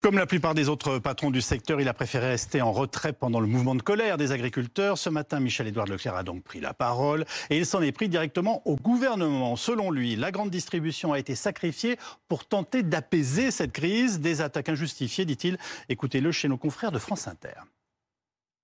Comme 0.00 0.16
la 0.16 0.26
plupart 0.26 0.54
des 0.54 0.68
autres 0.68 1.00
patrons 1.00 1.32
du 1.32 1.40
secteur, 1.40 1.80
il 1.80 1.88
a 1.88 1.92
préféré 1.92 2.28
rester 2.28 2.62
en 2.62 2.70
retrait 2.70 3.12
pendant 3.12 3.40
le 3.40 3.48
mouvement 3.48 3.74
de 3.74 3.82
colère 3.82 4.16
des 4.16 4.30
agriculteurs. 4.30 4.96
Ce 4.96 5.10
matin, 5.10 5.40
Michel-Édouard 5.40 5.86
Leclerc 5.86 6.14
a 6.14 6.22
donc 6.22 6.44
pris 6.44 6.60
la 6.60 6.72
parole 6.72 7.24
et 7.50 7.58
il 7.58 7.66
s'en 7.66 7.82
est 7.82 7.90
pris 7.90 8.08
directement 8.08 8.62
au 8.64 8.76
gouvernement. 8.76 9.56
Selon 9.56 9.90
lui, 9.90 10.14
la 10.14 10.30
grande 10.30 10.50
distribution 10.50 11.12
a 11.12 11.18
été 11.18 11.34
sacrifiée 11.34 11.98
pour 12.28 12.44
tenter 12.44 12.84
d'apaiser 12.84 13.50
cette 13.50 13.72
crise. 13.72 14.20
Des 14.20 14.40
attaques 14.40 14.68
injustifiées, 14.68 15.24
dit-il. 15.24 15.58
Écoutez-le 15.88 16.30
chez 16.30 16.46
nos 16.46 16.58
confrères 16.58 16.92
de 16.92 17.00
France 17.00 17.26
Inter 17.26 17.58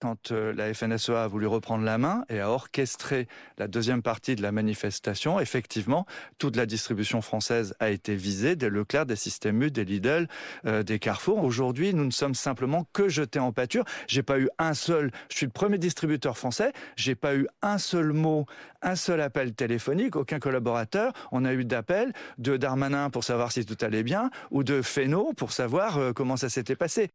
quand 0.05 0.32
euh, 0.32 0.52
la 0.52 0.75
FNSEA 0.75 1.25
a 1.25 1.27
voulu 1.27 1.46
reprendre 1.46 1.82
la 1.82 1.96
main 1.96 2.27
et 2.29 2.39
a 2.39 2.50
orchestré 2.50 3.27
la 3.57 3.68
deuxième 3.68 4.02
partie 4.02 4.37
de 4.37 4.43
la 4.43 4.52
manifestation, 4.52 5.41
effectivement, 5.41 6.05
toute 6.37 6.57
la 6.57 6.66
distribution 6.66 7.23
française 7.23 7.75
a 7.80 7.88
été 7.88 8.14
visée, 8.14 8.55
des 8.55 8.69
Leclerc, 8.69 9.06
des 9.06 9.16
Système 9.16 9.62
U, 9.62 9.70
des 9.70 9.87
Lidl, 9.87 10.29
euh, 10.66 10.82
des 10.82 10.98
Carrefour. 10.98 11.43
Aujourd'hui, 11.43 11.95
nous 11.95 12.05
ne 12.05 12.11
sommes 12.11 12.34
simplement 12.34 12.87
que 12.93 13.09
jetés 13.09 13.38
en 13.38 13.51
pâture. 13.51 13.87
J'ai 14.06 14.23
pas 14.23 14.38
eu 14.38 14.51
un 14.59 14.74
seul, 14.74 15.10
je 15.30 15.38
suis 15.38 15.46
le 15.46 15.52
premier 15.52 15.79
distributeur 15.79 16.37
français, 16.37 16.74
j'ai 16.96 17.15
pas 17.15 17.34
eu 17.34 17.46
un 17.62 17.79
seul 17.79 18.12
mot, 18.12 18.45
un 18.82 18.96
seul 18.96 19.23
appel 19.23 19.55
téléphonique, 19.55 20.16
aucun 20.16 20.38
collaborateur. 20.38 21.15
On 21.32 21.46
a 21.46 21.55
eu 21.55 21.65
d'appels 21.65 22.12
de 22.37 22.59
Darmanin 22.59 23.09
pour 23.09 23.24
savoir 23.24 23.52
si 23.52 23.65
tout 23.65 23.79
allait 23.80 24.02
bien 24.02 24.29
ou 24.51 24.65
de 24.65 24.82
Fesneau 24.82 25.32
pour 25.32 25.52
savoir 25.52 25.96
euh, 25.96 26.12
comment 26.12 26.37
ça 26.37 26.51
s'était 26.51 26.77
passé. 26.77 27.09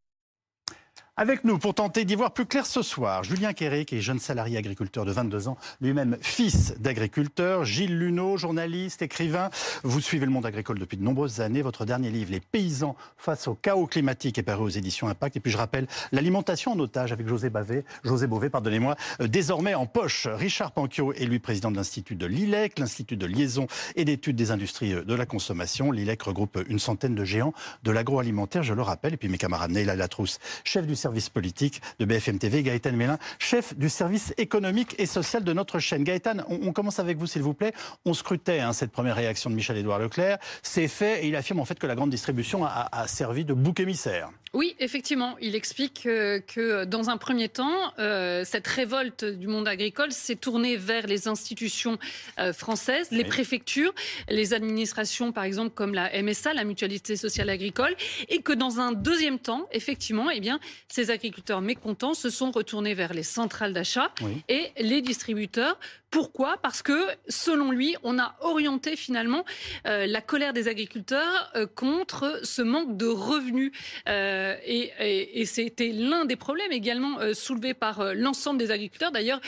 Avec 1.22 1.44
nous 1.44 1.58
pour 1.58 1.74
tenter 1.74 2.06
d'y 2.06 2.16
voir 2.16 2.32
plus 2.32 2.46
clair 2.46 2.66
ce 2.66 2.82
soir, 2.82 3.26
Julien 3.26 3.52
Quéré, 3.52 3.84
qui 3.84 3.98
est 3.98 4.02
jeune 4.02 4.20
salarié 4.20 4.58
agriculteur 4.58 5.04
de 5.04 5.12
22 5.12 5.50
ans, 5.50 5.58
lui-même 5.82 6.18
fils 6.22 6.74
d'agriculteur, 6.80 7.66
Gilles 7.66 8.00
Luneau, 8.00 8.38
journaliste, 8.38 9.02
écrivain. 9.02 9.50
Vous 9.84 10.00
suivez 10.00 10.26
le 10.26 10.32
monde 10.32 10.46
agricole 10.46 10.80
depuis 10.80 10.96
de 10.96 11.04
nombreuses 11.04 11.42
années. 11.42 11.62
Votre 11.62 11.84
dernier 11.84 12.10
livre, 12.10 12.32
Les 12.32 12.40
paysans 12.40 12.96
face 13.18 13.50
au 13.50 13.56
chaos 13.56 13.86
climatique, 13.86 14.38
est 14.38 14.44
paru 14.44 14.64
aux 14.64 14.70
éditions 14.70 15.10
Impact. 15.10 15.36
Et 15.36 15.40
puis 15.42 15.52
je 15.52 15.58
rappelle, 15.58 15.88
l'alimentation 16.14 16.72
en 16.72 16.80
otage 16.80 17.12
avec 17.12 17.28
José 17.28 17.50
Bavet, 17.50 17.84
José 18.06 18.26
Beauvais, 18.26 18.50
pardonnez-moi, 18.50 18.96
euh, 19.20 19.28
désormais 19.28 19.74
en 19.74 19.88
poche. 19.88 20.26
Richard 20.26 20.72
Panquio 20.72 21.12
est 21.12 21.26
lui 21.26 21.40
président 21.40 21.70
de 21.70 21.76
l'Institut 21.76 22.16
de 22.16 22.28
l'ILEC, 22.28 22.80
l'Institut 22.80 23.18
de 23.18 23.26
liaison 23.26 23.68
et 23.98 24.06
d'études 24.06 24.38
des 24.38 24.52
industries 24.52 24.94
euh, 24.94 25.04
de 25.04 25.16
la 25.16 25.26
consommation. 25.26 25.92
L'ILEC 25.92 26.22
regroupe 26.22 26.64
une 26.70 26.80
centaine 26.80 27.14
de 27.14 27.26
géants 27.26 27.54
de 27.84 27.92
l'agroalimentaire, 27.92 28.64
je 28.64 28.74
le 28.74 28.84
rappelle. 28.84 29.16
Et 29.16 29.18
puis 29.18 29.28
mes 29.28 29.38
camarades 29.38 29.72
Neila 29.72 29.98
Latrousse, 29.98 30.40
chef 30.64 30.88
du 30.88 30.96
service 30.96 31.09
service 31.10 31.30
politique 31.30 31.82
de 31.98 32.06
BFM 32.06 32.38
TV, 32.38 32.62
Gaëtan 32.62 32.92
Mélin, 32.92 33.18
chef 33.40 33.76
du 33.76 33.90
service 33.90 34.32
économique 34.38 34.94
et 35.00 35.08
social 35.08 35.44
de 35.44 35.54
notre 35.54 35.80
chaîne. 35.80 36.04
Gaëtan, 36.04 36.44
on, 36.48 36.72
commence 36.72 37.00
avec 37.00 37.18
vous, 37.18 37.26
s'il 37.26 37.42
vous 37.42 37.56
plaît. 37.56 37.74
On 38.06 38.14
scrutait 38.14 38.60
hein, 38.60 38.74
cette 38.74 38.92
première 38.92 39.16
réaction 39.16 39.50
de 39.50 39.56
Michel-Édouard 39.56 39.98
Leclerc. 39.98 40.38
C'est 40.62 40.88
fait 40.88 41.26
et 41.26 41.28
il 41.30 41.36
affirme 41.36 41.62
en 41.62 41.66
fait 41.66 41.80
que 41.80 41.88
la 41.88 41.96
grande 41.96 42.12
distribution 42.12 42.64
a, 42.64 42.90
a 42.92 43.08
servi 43.08 43.44
de 43.44 43.56
bouc 43.56 43.80
émissaire. 43.80 44.30
Oui, 44.54 44.76
effectivement, 44.80 45.38
il 45.40 45.54
explique 45.54 46.02
que, 46.02 46.86
dans 46.86 47.12
un 47.12 47.18
premier 47.18 47.50
temps, 47.50 47.94
euh, 48.00 48.44
cette 48.44 48.66
révolte 48.66 49.24
du 49.24 49.46
monde 49.46 49.68
agricole 49.68 50.12
s'est 50.12 50.36
tournée 50.36 50.76
vers 50.76 51.06
les 51.06 51.28
institutions 51.28 52.00
euh, 52.40 52.52
françaises, 52.52 53.12
les 53.12 53.26
préfectures, 53.26 53.94
les 54.28 54.56
administrations, 54.56 55.32
par 55.32 55.44
exemple, 55.44 55.70
comme 55.76 55.94
la 55.94 56.10
MSA, 56.24 56.56
la 56.56 56.64
Mutualité 56.64 57.16
sociale 57.16 57.50
agricole, 57.50 57.96
et 58.28 58.42
que 58.42 58.52
dans 58.52 58.80
un 58.80 58.92
deuxième 58.92 59.38
temps, 59.38 59.68
effectivement, 59.72 60.32
eh 60.32 60.40
bien, 60.40 60.60
ces 61.00 61.12
agriculteurs 61.12 61.62
mécontents 61.62 62.14
se 62.14 62.30
sont 62.30 62.52
retournés 62.52 62.94
vers 62.94 63.14
les 63.14 63.24
centrales 63.24 63.72
d'achat 63.72 64.12
et 64.50 64.72
les 64.78 65.02
distributeurs 65.02 65.78
pourquoi? 66.12 66.58
Parce 66.62 66.82
que, 66.82 67.08
selon 67.28 67.72
lui, 67.72 67.96
on 68.04 68.18
a 68.18 68.36
orienté 68.42 68.96
finalement 68.96 69.46
euh, 69.86 70.08
la 70.08 70.22
colère 70.22 70.54
des 70.54 70.68
agriculteurs 70.68 71.52
euh, 71.56 71.68
contre 71.68 72.40
ce 72.44 72.64
manque 72.64 72.98
de 72.98 73.06
revenus. 73.06 73.72
Euh, 74.08 74.56
et, 74.66 75.46
c'était 75.46 75.90
l'un 75.90 76.26
des 76.26 76.36
problèmes 76.36 76.72
également 76.72 77.18
soulevés 77.34 77.74
par 77.74 78.14
l'ensemble 78.14 78.60
des 78.60 78.72
agriculteurs. 78.72 79.12
D'ailleurs, 79.12 79.42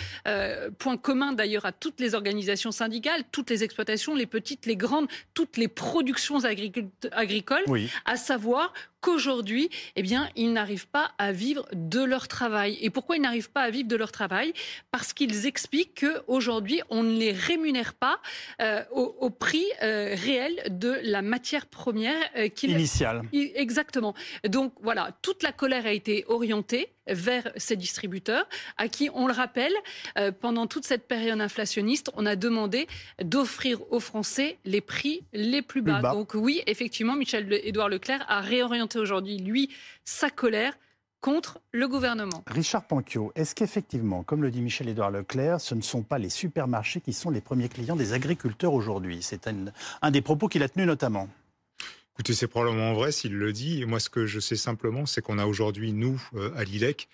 point 0.79 0.97
commun 0.97 1.33
d'ailleurs 1.33 1.65
à 1.65 1.71
toutes 1.71 1.99
les 1.99 2.15
organisations 2.15 2.71
syndicales, 2.71 3.23
toutes 3.31 3.49
les 3.49 3.63
exploitations, 3.63 4.15
les 4.15 4.25
petites, 4.25 4.65
les 4.65 4.75
grandes, 4.75 5.07
toutes 5.33 5.57
les 5.57 5.67
productions 5.67 6.39
agricoles, 6.43 7.65
à 8.05 8.15
savoir 8.15 8.73
qu'aujourd'hui, 9.01 9.69
eh 9.95 10.01
bien, 10.01 10.29
ils 10.35 10.53
n'arrivent 10.53 10.87
pas 10.87 11.11
à 11.17 11.31
vivre 11.31 11.67
de 11.73 12.03
leur 12.03 12.27
travail. 12.27 12.77
Et 12.81 12.89
pourquoi 12.89 13.17
ils 13.17 13.21
n'arrivent 13.21 13.51
pas 13.51 13.63
à 13.63 13.69
vivre 13.69 13.87
de 13.87 13.95
leur 13.95 14.11
travail? 14.11 14.53
Parce 14.91 15.13
qu'ils 15.13 15.45
expliquent 15.45 16.05
qu'aujourd'hui, 16.05 16.81
on 16.89 17.03
ne 17.03 17.17
les 17.17 17.31
rémunère 17.31 17.93
pas 17.93 18.19
euh, 18.61 18.83
au, 18.91 19.29
prix 19.29 19.65
euh, 19.81 20.15
réel 20.15 20.61
de 20.69 20.99
la 21.03 21.21
matière 21.21 21.65
première 21.65 22.21
euh, 22.37 22.47
initiale. 22.63 23.23
Exactement. 23.33 24.13
Donc 24.47 24.73
voilà, 24.81 25.11
toute 25.21 25.43
la 25.43 25.51
colère 25.51 25.85
a 25.85 25.91
été 25.91 26.25
orientée 26.27 26.89
vers 27.13 27.51
ces 27.55 27.75
distributeurs, 27.75 28.47
à 28.77 28.87
qui, 28.87 29.09
on 29.13 29.27
le 29.27 29.33
rappelle, 29.33 29.73
euh, 30.17 30.31
pendant 30.31 30.67
toute 30.67 30.85
cette 30.85 31.07
période 31.07 31.39
inflationniste, 31.39 32.11
on 32.15 32.25
a 32.25 32.35
demandé 32.35 32.87
d'offrir 33.23 33.79
aux 33.91 33.99
Français 33.99 34.57
les 34.65 34.81
prix 34.81 35.23
les 35.33 35.61
plus 35.61 35.81
bas. 35.81 36.01
Donc 36.01 36.31
oui, 36.33 36.61
effectivement, 36.67 37.15
Michel-Édouard 37.15 37.89
Leclerc 37.89 38.25
a 38.27 38.41
réorienté 38.41 38.99
aujourd'hui, 38.99 39.37
lui, 39.37 39.69
sa 40.03 40.29
colère 40.29 40.73
contre 41.21 41.59
le 41.71 41.87
gouvernement. 41.87 42.43
Richard 42.47 42.83
Panquio, 42.83 43.31
est-ce 43.35 43.53
qu'effectivement, 43.53 44.23
comme 44.23 44.41
le 44.41 44.49
dit 44.49 44.61
Michel-Édouard 44.61 45.11
Leclerc, 45.11 45.61
ce 45.61 45.75
ne 45.75 45.81
sont 45.81 46.01
pas 46.01 46.17
les 46.17 46.29
supermarchés 46.29 46.99
qui 46.99 47.13
sont 47.13 47.29
les 47.29 47.41
premiers 47.41 47.69
clients 47.69 47.95
des 47.95 48.13
agriculteurs 48.13 48.73
aujourd'hui? 48.73 49.19
C'est 49.21 49.47
un 50.01 50.11
des 50.11 50.21
propos 50.21 50.47
qu'il 50.47 50.63
a 50.63 50.69
tenus 50.69 50.87
notamment. 50.87 51.29
Écoutez, 52.15 52.33
c'est 52.33 52.47
probablement 52.47 52.93
vrai 52.93 53.11
s'il 53.11 53.35
le 53.35 53.53
dit. 53.53 53.81
Et 53.81 53.85
moi, 53.85 53.99
ce 53.99 54.09
que 54.09 54.25
je 54.25 54.39
sais 54.39 54.55
simplement, 54.55 55.05
c'est 55.05 55.21
qu'on 55.21 55.37
a 55.37 55.45
aujourd'hui, 55.45 55.93
nous, 55.93 56.21
euh, 56.35 56.51
à 56.55 56.63
l'ILEC, 56.63 57.07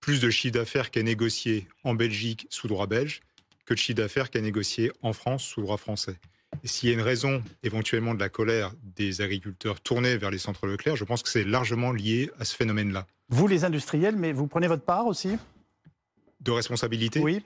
plus 0.00 0.20
de 0.20 0.30
chiffre 0.30 0.54
d'affaires 0.54 0.90
qu'à 0.90 1.02
négocier 1.02 1.66
en 1.82 1.94
Belgique 1.94 2.46
sous 2.50 2.68
droit 2.68 2.86
belge 2.86 3.20
que 3.64 3.74
de 3.74 3.78
chiffre 3.78 3.96
d'affaires 3.96 4.30
qu'à 4.30 4.40
négocier 4.40 4.92
en 5.02 5.12
France 5.12 5.42
sous 5.42 5.62
droit 5.62 5.78
français. 5.78 6.16
Et 6.62 6.68
s'il 6.68 6.88
y 6.88 6.92
a 6.92 6.94
une 6.94 7.02
raison 7.02 7.42
éventuellement 7.62 8.14
de 8.14 8.20
la 8.20 8.28
colère 8.28 8.72
des 8.82 9.22
agriculteurs 9.22 9.80
tournés 9.80 10.16
vers 10.16 10.30
les 10.30 10.38
centres 10.38 10.66
Leclerc, 10.66 10.96
je 10.96 11.04
pense 11.04 11.22
que 11.22 11.28
c'est 11.28 11.44
largement 11.44 11.90
lié 11.90 12.30
à 12.38 12.44
ce 12.44 12.54
phénomène-là. 12.54 13.06
Vous, 13.30 13.46
les 13.46 13.64
industriels, 13.64 14.16
mais 14.16 14.32
vous 14.32 14.46
prenez 14.46 14.68
votre 14.68 14.84
part 14.84 15.06
aussi? 15.06 15.36
De 16.40 16.50
responsabilité? 16.50 17.20
Oui. 17.20 17.42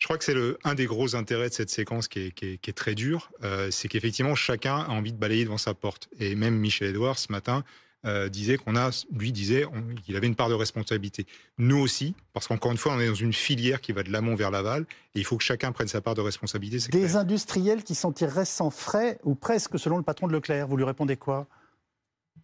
Je 0.00 0.06
crois 0.06 0.16
que 0.16 0.24
c'est 0.24 0.34
un 0.64 0.74
des 0.74 0.86
gros 0.86 1.14
intérêts 1.14 1.50
de 1.50 1.54
cette 1.54 1.68
séquence 1.68 2.08
qui 2.08 2.32
est, 2.40 2.74
très 2.74 2.94
dure, 2.94 3.30
euh, 3.44 3.70
c'est 3.70 3.86
qu'effectivement 3.86 4.34
chacun 4.34 4.78
a 4.78 4.88
envie 4.88 5.12
de 5.12 5.18
balayer 5.18 5.44
devant 5.44 5.58
sa 5.58 5.74
porte. 5.74 6.08
Et 6.18 6.34
même 6.34 6.56
Michel 6.56 6.88
Edouard 6.88 7.18
ce 7.18 7.30
matin 7.30 7.64
euh, 8.06 8.30
disait 8.30 8.56
qu'on 8.56 8.76
a, 8.76 9.04
lui 9.12 9.30
disait 9.30 9.66
qu'il 10.06 10.16
avait 10.16 10.26
une 10.26 10.34
part 10.34 10.48
de 10.48 10.54
responsabilité. 10.54 11.26
Nous 11.58 11.76
aussi, 11.76 12.14
parce 12.32 12.48
qu'encore 12.48 12.72
une 12.72 12.78
fois, 12.78 12.94
on 12.94 13.00
est 13.00 13.08
dans 13.08 13.14
une 13.14 13.34
filière 13.34 13.82
qui 13.82 13.92
va 13.92 14.02
de 14.02 14.10
l'amont 14.10 14.34
vers 14.34 14.50
l'aval, 14.50 14.86
et 15.14 15.18
il 15.18 15.24
faut 15.26 15.36
que 15.36 15.44
chacun 15.44 15.70
prenne 15.70 15.88
sa 15.88 16.00
part 16.00 16.14
de 16.14 16.22
responsabilité. 16.22 16.90
Des 16.90 17.16
industriels 17.16 17.84
qui 17.84 17.94
s'en 17.94 18.10
tireraient 18.10 18.46
sans 18.46 18.70
frais, 18.70 19.18
ou 19.24 19.34
presque 19.34 19.78
selon 19.78 19.98
le 19.98 20.02
patron 20.02 20.28
de 20.28 20.32
Leclerc. 20.32 20.66
Vous 20.66 20.78
lui 20.78 20.84
répondez 20.84 21.18
quoi? 21.18 21.46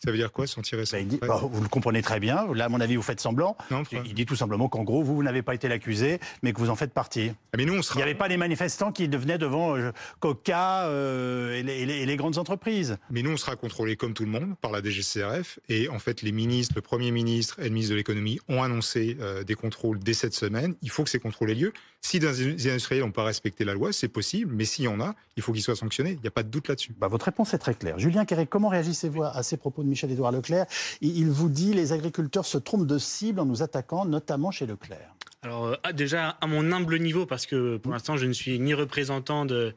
Ça 0.05 0.11
veut 0.11 0.17
dire 0.17 0.33
quoi, 0.33 0.47
s'en 0.47 0.63
tirer 0.63 0.87
sans 0.87 0.99
bah, 1.21 1.41
Vous 1.51 1.63
le 1.63 1.69
comprenez 1.69 2.03
très 2.03 2.21
bien. 2.21 2.47
Là, 2.55 2.67
à 2.67 2.69
mon 2.69 2.81
avis, 2.81 2.97
vous 2.97 3.03
faites 3.03 3.21
semblant. 3.21 3.57
il 4.05 4.15
dit 4.15 4.27
tout 4.27 4.37
simplement 4.37 4.69
qu'en 4.69 4.85
gros, 4.85 5.03
vous, 5.03 5.17
vous 5.17 5.23
n'avez 5.23 5.43
pas 5.43 5.55
été 5.55 5.69
l'accusé, 5.69 6.21
mais 6.43 6.53
que 6.53 6.59
vous 6.59 6.71
en 6.71 6.77
faites 6.77 6.93
partie. 6.93 7.33
Ah, 7.53 7.57
mais 7.57 7.65
nous, 7.65 7.75
on 7.75 7.83
sera... 7.83 7.95
Il 7.95 7.99
n'y 7.99 8.03
avait 8.03 8.15
pas 8.15 8.29
les 8.29 8.37
manifestants 8.37 8.93
qui 8.93 9.09
devenaient 9.09 9.39
devant 9.39 9.77
euh, 9.77 9.93
Coca 10.21 10.87
euh, 10.87 11.55
et, 11.55 12.07
les, 12.07 12.17
grandes 12.17 12.39
entreprises. 12.39 12.97
Mais 13.11 13.23
nous, 13.23 13.31
on 13.31 13.37
sera 13.37 13.57
contrôlés 13.57 13.97
comme 13.97 14.15
tout 14.15 14.25
le 14.25 14.31
monde 14.31 14.55
par 14.61 14.71
la 14.71 14.83
DGCRF. 14.83 15.59
Et 15.69 15.89
en 15.89 15.99
fait, 15.99 16.23
les 16.23 16.33
ministres, 16.33 16.75
le 16.77 16.83
Premier 16.83 17.11
ministre 17.11 17.61
et 17.61 17.65
le 17.65 17.71
ministre 17.71 17.93
de 17.93 17.97
l'économie 17.97 18.39
ont 18.49 18.63
annoncé 18.63 19.17
euh, 19.21 19.45
des 19.45 19.55
contrôles 19.55 19.99
dès 19.99 20.15
cette 20.15 20.35
semaine. 20.35 20.75
Il 20.83 20.91
faut 20.91 21.05
que 21.05 21.11
ces 21.11 21.19
contrôles 21.19 21.51
aient 21.51 21.55
lieu. 21.55 21.73
Si 22.01 22.21
des 22.21 22.71
industriels 22.71 23.03
n'ont 23.03 23.11
pas 23.11 23.25
respecté 23.25 23.65
la 23.65 23.75
loi, 23.75 23.93
c'est 23.93 24.09
possible. 24.09 24.55
Mais 24.55 24.65
s'il 24.65 24.85
y 24.85 24.89
en 24.89 25.01
a, 25.01 25.15
il 25.37 25.43
faut 25.43 25.53
qu'ils 25.53 25.63
soient 25.63 25.77
sanctionnés. 25.77 26.13
Il 26.13 26.21
n'y 26.21 26.29
a 26.29 26.31
pas 26.31 26.43
de 26.43 26.49
doute 26.49 26.69
là-dessus. 26.69 26.95
Bah, 26.99 27.09
votre 27.09 27.25
réponse 27.25 27.53
est 27.53 27.59
très 27.59 27.75
claire. 27.75 27.99
Julien 27.99 28.25
Quéré, 28.25 28.47
comment 28.47 28.69
réagissez-vous 28.69 29.25
à 29.25 29.43
ces 29.43 29.57
propos 29.57 29.83
Michel-Édouard 29.87 30.33
Leclerc 30.33 30.67
Il 31.01 31.31
vous 31.31 31.49
dit 31.49 31.73
les 31.73 31.93
agriculteurs 31.93 32.47
se 32.47 32.59
trompent 32.59 32.87
de 32.87 32.99
cible 32.99 33.41
en 33.41 33.45
nous 33.45 33.63
attaquant, 33.63 34.05
notamment 34.05 34.51
chez 34.51 34.67
Leclerc. 34.67 35.17
Alors 35.47 35.67
euh, 35.67 35.93
déjà 35.93 36.31
à 36.41 36.47
mon 36.49 36.73
humble 36.73 36.99
niveau, 36.99 37.25
parce 37.25 37.47
que 37.47 37.77
pour 37.77 37.91
mmh. 37.91 37.95
l'instant 37.95 38.17
je 38.17 38.27
ne 38.27 38.33
suis 38.33 38.59
ni 38.59 38.75
représentant 38.75 39.45
mmh. 39.45 39.73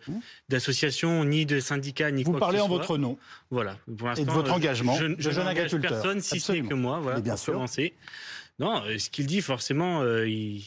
d'association, 0.49 1.23
ni 1.25 1.45
de 1.45 1.59
syndicat, 1.59 2.09
ni 2.09 2.23
Vous 2.23 2.33
parlez 2.33 2.59
en 2.59 2.67
votre 2.67 2.97
nom. 2.97 3.17
Voilà. 3.51 3.77
Pour 3.97 4.09
Et 4.17 4.25
de 4.25 4.31
votre 4.31 4.51
engagement. 4.51 4.95
Je, 4.95 5.05
je, 5.19 5.29
je 5.29 5.41
n'engage 5.41 5.77
personne, 5.77 6.21
si 6.21 6.39
ce 6.39 6.53
n'est 6.53 6.61
que 6.61 6.73
moi. 6.73 6.99
Voilà. 6.99 7.21
bien 7.21 7.37
sûr. 7.37 7.53
Commencer. 7.53 7.93
Non, 8.57 8.81
euh, 8.85 8.97
ce 8.97 9.09
qu'il 9.09 9.27
dit, 9.27 9.41
forcément, 9.41 10.01
euh, 10.01 10.27
il, 10.27 10.63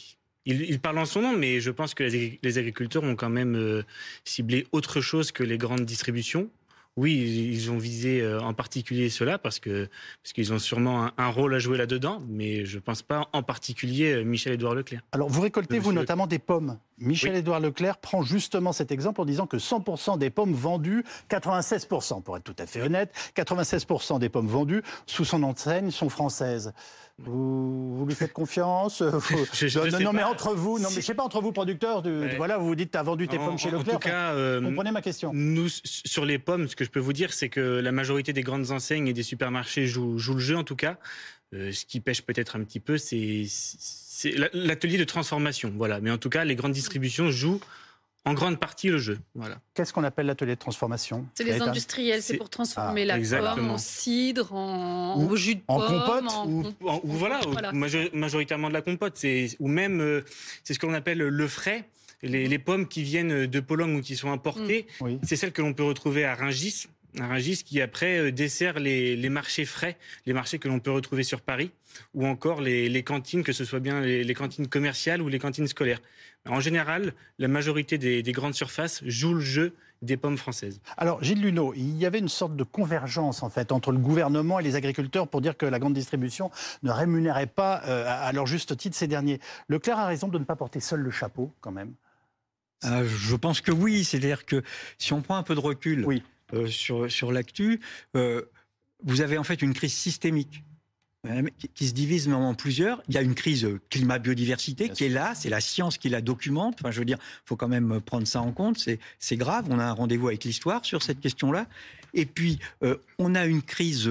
il, 0.47 0.81
parle 0.81 0.99
en 0.99 1.05
son 1.05 1.21
nom, 1.21 1.37
mais 1.37 1.61
je 1.61 1.71
pense 1.71 1.95
que 1.95 2.05
les, 2.05 2.59
agriculteurs 2.59 3.03
ont 3.03 3.17
quand 3.17 3.29
même 3.29 3.85
ciblé 4.25 4.67
autre 4.73 5.01
chose 5.01 5.33
que 5.33 5.43
les 5.43 5.59
grandes 5.59 5.85
distributions 5.85 6.49
oui, 6.97 7.51
ils 7.53 7.71
ont 7.71 7.79
visé 7.79 8.21
euh, 8.21 8.39
en 8.41 8.53
particulier 8.53 9.09
cela 9.09 9.39
parce 9.39 9.59
que 9.59 9.89
parce 10.23 10.33
qu'ils 10.35 10.53
ont 10.53 10.59
sûrement 10.59 11.11
un, 11.17 11.29
rôle 11.29 11.55
à 11.55 11.59
jouer 11.59 11.79
là-dedans, 11.79 12.23
mais 12.29 12.67
je 12.67 12.77
ne 12.77 12.81
pense 12.81 13.03
pas 13.03 13.29
en 13.33 13.43
particulier 13.43 14.13
euh, 14.13 14.25
Michel-Édouard 14.25 14.75
Leclerc. 14.75 15.01
Alors, 15.13 15.29
vous 15.29 15.41
récoltez, 15.41 15.79
vous, 15.79 15.93
notamment 15.93 16.27
des 16.27 16.39
pommes. 16.39 16.79
Michel-Édouard 17.03 17.61
Leclerc 17.61 17.99
prend 17.99 18.23
justement 18.23 18.73
cet 18.73 18.93
exemple 18.93 19.21
en 19.21 19.25
disant 19.25 19.47
que 19.47 19.57
100% 19.57 20.19
des 20.19 20.31
pommes 20.31 20.55
vendues, 20.55 21.05
96% 21.31 22.23
pour 22.23 22.37
être 22.37 22.45
tout 22.45 22.57
à 22.59 22.67
fait 22.67 22.83
honnête, 22.83 23.13
96% 23.37 24.19
des 24.19 24.29
pommes 24.29 24.47
vendues 24.47 24.83
sous 25.07 25.25
son 25.25 25.43
enseigne 25.43 25.91
sont 25.91 26.09
françaises. 26.09 26.73
Vous, 27.19 27.97
vous 27.97 28.07
lui 28.07 28.15
faites 28.15 28.33
confiance 28.33 29.03
Non, 30.03 30.13
mais 30.13 30.23
entre 30.23 30.55
vous, 30.55 30.79
non, 30.79 30.89
mais 30.89 30.97
je 30.97 31.07
sais 31.07 31.15
pas 31.15 31.23
entre 31.23 31.41
vous 31.41 31.53
producteurs, 31.53 32.03
voilà, 32.37 32.59
vous 32.59 32.67
vous 32.67 32.75
dites, 32.75 32.93
tu 32.93 32.99
as 32.99 33.03
vendu 33.03 33.29
tes 33.29 33.37
pommes 33.37 33.59
chez 33.59 33.71
Leclerc. 33.71 33.97
En 33.97 33.99
tout 33.99 34.09
cas, 34.09 34.33
euh, 34.33 34.61
comprenez 34.61 34.91
ma 34.91 35.03
question. 35.03 35.31
Nous, 35.33 35.69
sur 35.69 36.25
les 36.25 36.39
pommes, 36.39 36.69
ce 36.69 36.77
que 36.77 36.85
je 36.85 36.91
peux 36.91 37.01
vous 37.01 37.13
dire, 37.13 37.33
c'est 37.33 37.49
que 37.49 37.61
la 37.61 37.93
majorité 37.93 38.33
des 38.33 38.43
grandes 38.43 38.71
enseignes 38.71 39.09
et 39.09 39.13
des 39.13 39.23
supermarchés 39.23 39.87
jouent, 39.87 40.15
le 40.15 40.39
jeu, 40.39 40.57
en 40.57 40.65
tout 40.65 40.77
cas. 40.77 40.97
Euh, 41.55 41.71
ce 41.71 41.85
qui 41.85 42.01
pêche 42.01 42.23
peut-être 42.23 42.57
un 42.57 42.65
petit 42.65 42.81
peu, 42.81 42.97
c'est 42.97 43.45
l'atelier 44.53 44.99
de 44.99 45.05
transformation, 45.05 45.73
voilà. 45.77 46.01
Mais 46.01 46.11
en 46.11 46.19
tout 46.19 46.31
cas, 46.31 46.45
les 46.45 46.57
grandes 46.57 46.73
distributions 46.73 47.31
jouent 47.31 47.61
en 48.25 48.35
grande 48.35 48.59
partie 48.59 48.89
le 48.89 48.99
jeu. 48.99 49.19
Voilà. 49.35 49.59
Qu'est-ce 49.75 49.93
qu'on 49.93 50.05
appelle 50.05 50.27
l'atelier 50.27 50.55
de 50.55 50.61
transformation 50.61 51.27
C'est 51.35 51.45
les 51.45 51.61
industriels, 51.61 52.23
c'est 52.23 52.37
pour 52.37 52.51
transformer 52.51 53.03
ah, 53.11 53.19
la 53.19 53.55
pomme 53.55 53.71
en 53.71 53.79
cidre, 53.79 54.53
en, 54.53 55.35
jus 55.35 55.57
de 55.57 55.61
pomme, 55.61 56.29
en 56.29 56.47
compote, 56.47 56.75
ou, 56.81 57.01
voilà, 57.05 57.41
majoritairement 58.13 58.69
de 58.69 58.75
la 58.75 58.83
compote, 58.83 59.19
ou 59.59 59.69
même 59.69 60.01
euh, 60.01 60.23
c'est 60.63 60.75
ce 60.75 60.79
qu'on 60.79 60.95
appelle 60.95 61.19
le 61.19 61.49
frais. 61.49 61.89
Les, 62.23 62.59
pommes 62.61 62.87
qui 62.87 63.03
viennent 63.03 63.47
de 63.47 63.61
Pologne 63.61 63.97
ou 63.97 64.01
qui 64.01 64.15
sont 64.15 64.31
importées, 64.31 64.87
c'est 65.25 65.35
celles 65.35 65.51
que 65.51 65.61
l'on 65.61 65.75
peut 65.75 65.83
retrouver 65.83 66.25
à 66.25 66.37
Ringis, 66.37 66.87
un 67.19 67.29
Rungis 67.29 67.63
qui 67.65 67.81
après 67.81 68.19
euh, 68.19 68.33
dessert 68.33 68.79
les, 68.79 69.29
marchés 69.29 69.65
frais, 69.65 69.97
les 70.27 70.33
marchés 70.33 70.59
que 70.59 70.69
l'on 70.69 70.81
peut 70.81 70.91
retrouver 70.91 71.23
sur 71.23 71.41
Paris, 71.41 71.71
ou 72.15 72.27
encore 72.27 72.61
les, 72.61 73.03
cantines, 73.03 73.43
que 73.43 73.53
ce 73.53 73.65
soit 73.65 73.81
bien 73.81 74.01
les, 74.01 74.35
cantines 74.35 74.67
commerciales 74.67 75.21
ou 75.23 75.29
les 75.29 75.39
cantines 75.39 75.67
scolaires. 75.67 76.01
En 76.49 76.61
général, 76.61 77.13
la 77.39 77.49
majorité 77.49 77.99
des, 77.99 78.33
grandes 78.33 78.55
surfaces 78.55 79.03
jouent 79.05 79.35
le 79.35 79.41
jeu 79.41 79.75
des 80.01 80.17
pommes 80.17 80.37
françaises. 80.37 80.81
Alors, 80.97 81.23
Gilles 81.23 81.41
Luneau, 81.41 81.75
il 81.77 81.97
y 81.97 82.07
avait 82.07 82.19
une 82.19 82.29
sorte 82.29 82.57
de 82.57 82.65
convergence 82.65 83.45
en 83.45 83.51
fait 83.51 83.71
entre 83.71 83.93
le 83.93 83.99
gouvernement 83.99 84.59
et 84.59 84.63
les 84.65 84.75
agriculteurs 84.75 85.29
pour 85.29 85.41
dire 85.41 85.57
que 85.57 85.65
la 85.65 85.79
grande 85.79 85.95
distribution 85.95 86.51
ne 86.83 86.91
rémunérait 86.91 87.47
pas 87.47 87.83
euh, 87.87 88.05
à 88.09 88.33
leur 88.33 88.47
juste 88.47 88.77
titre 88.77 88.97
ces 88.97 89.07
derniers. 89.07 89.39
Leclerc 89.69 90.01
a 90.01 90.07
raison 90.07 90.27
de 90.27 90.39
ne 90.39 90.45
pas 90.45 90.57
porter 90.57 90.81
seul 90.81 91.01
le 91.01 91.13
chapeau, 91.13 91.55
quand 91.61 91.71
même. 91.71 91.95
Euh, 92.85 93.07
je 93.07 93.37
pense 93.37 93.61
que 93.61 93.71
oui. 93.71 94.05
C'est-à-dire 94.05 94.45
que 94.45 94.63
si 94.99 95.13
on 95.13 95.23
prend 95.23 95.37
un 95.37 95.43
peu 95.43 95.55
de 95.55 95.61
recul, 95.61 96.05
oui. 96.05 96.23
Euh, 96.55 96.67
sur, 96.67 97.11
sur 97.11 97.33
l'actu, 97.33 97.81
euh, 98.17 98.43
vous 99.05 99.21
avez 99.21 99.39
en 99.39 99.45
fait 99.45 99.63
une 99.63 99.73
crise 99.73 99.95
systémique 99.95 100.63
euh, 101.27 101.43
qui 101.75 101.89
se 101.89 101.95
divise 101.95 102.29
en 102.29 102.55
plusieurs. 102.55 103.03
Il 103.09 103.15
y 103.15 103.19
a 103.19 103.23
une 103.23 103.35
crise 103.35 103.69
climat-biodiversité 103.91 104.89
qui 104.91 105.05
est 105.05 105.09
là, 105.09 105.35
c'est 105.35 105.49
la 105.49 105.61
science 105.61 105.99
qui 105.99 106.09
la 106.09 106.21
documente. 106.21 106.77
Enfin, 106.81 106.91
je 106.91 106.99
veux 106.99 107.05
dire, 107.05 107.19
faut 107.45 107.57
quand 107.57 107.69
même 107.69 108.01
prendre 108.01 108.27
ça 108.27 108.41
en 108.41 108.53
compte. 108.53 108.87
C'est 109.19 109.37
grave. 109.37 109.67
On 109.71 109.79
a 109.79 109.85
un 109.85 109.93
rendez-vous 109.93 110.29
avec 110.29 110.45
l'histoire 110.45 110.85
sur 110.85 111.03
cette 111.03 111.21
question-là. 111.21 111.67
Et 112.15 112.27
puis, 112.27 112.59
on 113.19 113.35
a 113.35 113.47
une 113.47 113.63
crise 113.63 114.11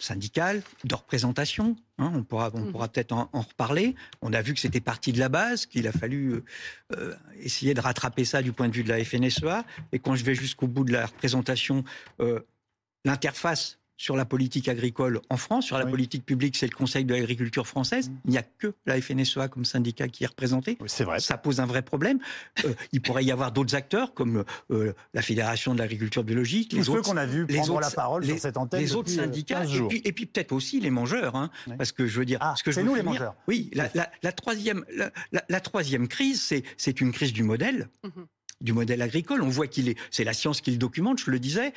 syndicale, 0.00 0.62
de 0.84 0.94
représentation. 0.94 1.76
Hein, 1.98 2.12
on 2.14 2.22
pourra, 2.22 2.50
on 2.54 2.60
mmh. 2.60 2.72
pourra 2.72 2.88
peut-être 2.88 3.12
en, 3.12 3.28
reparler. 3.32 3.94
On 4.22 4.32
a 4.32 4.42
vu 4.42 4.54
que 4.54 4.60
c'était 4.60 4.80
parti 4.80 5.12
de 5.12 5.18
la 5.18 5.28
base, 5.28 5.66
qu'il 5.66 5.86
a 5.86 5.92
fallu 5.92 6.32
euh, 6.32 6.44
euh, 6.96 7.14
essayer 7.40 7.74
de 7.74 7.80
rattraper 7.80 8.24
ça 8.24 8.42
du 8.42 8.52
point 8.52 8.68
de 8.68 8.74
vue 8.74 8.84
de 8.84 8.88
la 8.88 9.04
FNSEA. 9.04 9.64
Et 9.92 9.98
quand 9.98 10.14
je 10.14 10.24
vais 10.24 10.34
jusqu'au 10.34 10.66
bout 10.66 10.84
de 10.84 10.92
la 10.92 11.06
représentation, 11.06 11.84
euh, 12.20 12.40
l'interface 13.04 13.79
sur 14.00 14.16
la 14.16 14.24
politique 14.24 14.66
agricole 14.68 15.20
en 15.28 15.36
France, 15.36 15.66
sur 15.66 15.76
la 15.76 15.84
politique 15.84 16.24
publique, 16.24 16.56
c'est 16.56 16.66
le 16.66 16.74
Conseil 16.74 17.04
de 17.04 17.12
l'agriculture 17.12 17.66
française. 17.66 18.08
Mm. 18.08 18.14
Il 18.24 18.30
n'y 18.30 18.38
a 18.38 18.42
que 18.42 18.72
la 18.86 18.98
FNSEA 18.98 19.48
comme 19.48 19.66
syndicat 19.66 20.08
qui 20.08 20.24
est 20.24 20.26
représenté. 20.26 20.78
c'est 20.86 21.04
vrai. 21.04 21.20
Ça 21.20 21.36
pose 21.36 21.60
un 21.60 21.66
vrai 21.66 21.82
problème. 21.82 22.18
Euh, 22.64 22.72
il 22.92 23.02
pourrait 23.02 23.26
y 23.26 23.30
avoir 23.30 23.52
d'autres 23.52 23.74
acteurs 23.74 24.14
comme 24.14 24.44
euh, 24.70 24.94
la 25.12 25.20
Fédération 25.20 25.74
de 25.74 25.80
l'agriculture 25.80 26.24
biologique. 26.24 26.72
les 26.72 26.88
autres 26.88 27.02
qu'on 27.02 27.18
a 27.18 27.26
vu 27.26 27.46
prendre 27.46 27.78
la 27.78 27.90
parole 27.90 28.24
sur 28.24 28.38
cette 28.38 28.56
antenne. 28.56 28.80
Les 28.80 28.94
autres 28.94 29.12
euh, 29.12 29.16
syndicats. 29.16 29.64
Et 29.90 30.12
puis, 30.12 30.24
peut-être 30.24 30.52
aussi 30.52 30.80
les 30.80 30.90
mangeurs. 30.90 31.36
Hein, 31.36 31.50
Parce 31.76 31.92
que 31.92 32.06
je 32.06 32.18
veux 32.20 32.24
dire. 32.24 32.38
Ah, 32.40 32.54
c'est 32.56 32.82
nous 32.82 32.94
les 32.94 33.02
mangeurs. 33.02 33.34
Oui, 33.48 33.70
la, 33.74 34.32
troisième, 34.32 34.82
la, 35.30 35.60
troisième 35.60 36.08
crise, 36.08 36.54
c'est 36.78 37.00
une 37.02 37.12
crise 37.12 37.34
du 37.34 37.42
modèle. 37.42 37.90
Mm-hmm. 38.02 38.24
du 38.62 38.72
modèle 38.72 39.02
agricole. 39.02 39.42
On 39.42 39.48
voit 39.50 39.66
qu'il 39.66 39.90
est, 39.90 39.98
c'est 40.10 40.24
la 40.24 40.32
science 40.32 40.62
qui 40.62 40.70
le 40.70 40.78
documente, 40.78 41.18
je 41.20 41.30
le 41.30 41.38
disais 41.38 41.74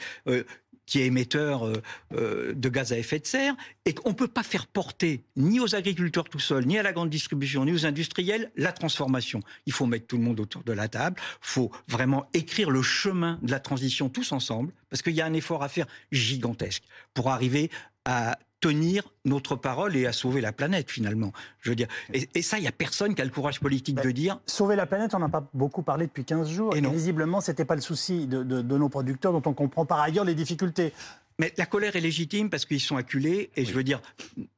qui 0.85 0.99
est 0.99 1.05
émetteur 1.05 1.65
euh, 1.65 1.81
euh, 2.13 2.53
de 2.53 2.69
gaz 2.69 2.93
à 2.93 2.97
effet 2.97 3.19
de 3.19 3.25
serre, 3.25 3.55
et 3.85 3.93
qu'on 3.93 4.09
ne 4.09 4.15
peut 4.15 4.27
pas 4.27 4.43
faire 4.43 4.67
porter 4.67 5.23
ni 5.35 5.59
aux 5.59 5.75
agriculteurs 5.75 6.25
tout 6.25 6.39
seuls, 6.39 6.65
ni 6.65 6.77
à 6.77 6.83
la 6.83 6.93
grande 6.93 7.09
distribution, 7.09 7.65
ni 7.65 7.71
aux 7.71 7.85
industriels 7.85 8.51
la 8.55 8.71
transformation. 8.71 9.41
Il 9.65 9.73
faut 9.73 9.85
mettre 9.85 10.07
tout 10.07 10.17
le 10.17 10.23
monde 10.23 10.39
autour 10.39 10.63
de 10.63 10.73
la 10.73 10.87
table, 10.87 11.17
il 11.19 11.47
faut 11.47 11.71
vraiment 11.87 12.27
écrire 12.33 12.69
le 12.69 12.81
chemin 12.81 13.39
de 13.41 13.51
la 13.51 13.59
transition 13.59 14.09
tous 14.09 14.31
ensemble, 14.31 14.73
parce 14.89 15.01
qu'il 15.01 15.13
y 15.13 15.21
a 15.21 15.25
un 15.25 15.33
effort 15.33 15.63
à 15.63 15.69
faire 15.69 15.87
gigantesque 16.11 16.83
pour 17.13 17.29
arriver 17.29 17.69
à 18.05 18.37
tenir 18.63 19.03
notre 19.25 19.57
parole 19.57 19.93
et 19.97 20.05
à 20.05 20.13
sauver 20.13 20.39
la 20.39 20.53
planète 20.53 20.89
finalement. 20.89 21.33
Je 21.59 21.69
veux 21.69 21.75
dire, 21.75 21.89
et, 22.13 22.41
ça, 22.41 22.57
il 22.57 22.61
n'y 22.61 22.67
a 22.67 22.71
personne 22.71 23.13
qui 23.13 23.21
a 23.21 23.25
le 23.25 23.31
courage 23.31 23.59
politique 23.59 24.01
de 24.01 24.11
dire. 24.11 24.39
Sauver 24.45 24.77
la 24.77 24.85
planète, 24.85 25.13
on 25.13 25.19
n'en 25.19 25.25
a 25.25 25.29
pas 25.29 25.49
beaucoup 25.53 25.83
parlé 25.83 26.07
depuis 26.07 26.23
15 26.23 26.49
jours. 26.49 26.73
Et, 26.73 26.79
non. 26.79 26.89
visiblement, 26.89 27.41
ce 27.41 27.51
n'était 27.51 27.65
pas 27.65 27.75
le 27.75 27.81
souci 27.81 28.25
de, 28.25 28.61
nos 28.61 28.87
producteurs, 28.87 29.33
dont 29.33 29.41
on 29.45 29.53
comprend 29.53 29.85
par 29.85 29.99
ailleurs 29.99 30.23
les 30.23 30.33
difficultés. 30.33 30.93
Mais 31.39 31.51
la 31.57 31.65
colère 31.65 31.97
est 31.97 32.01
légitime 32.01 32.49
parce 32.49 32.63
qu'ils 32.63 32.79
sont 32.79 32.95
acculés 32.95 33.49
et 33.57 33.65
je 33.65 33.73
veux 33.73 33.83
dire 33.83 34.01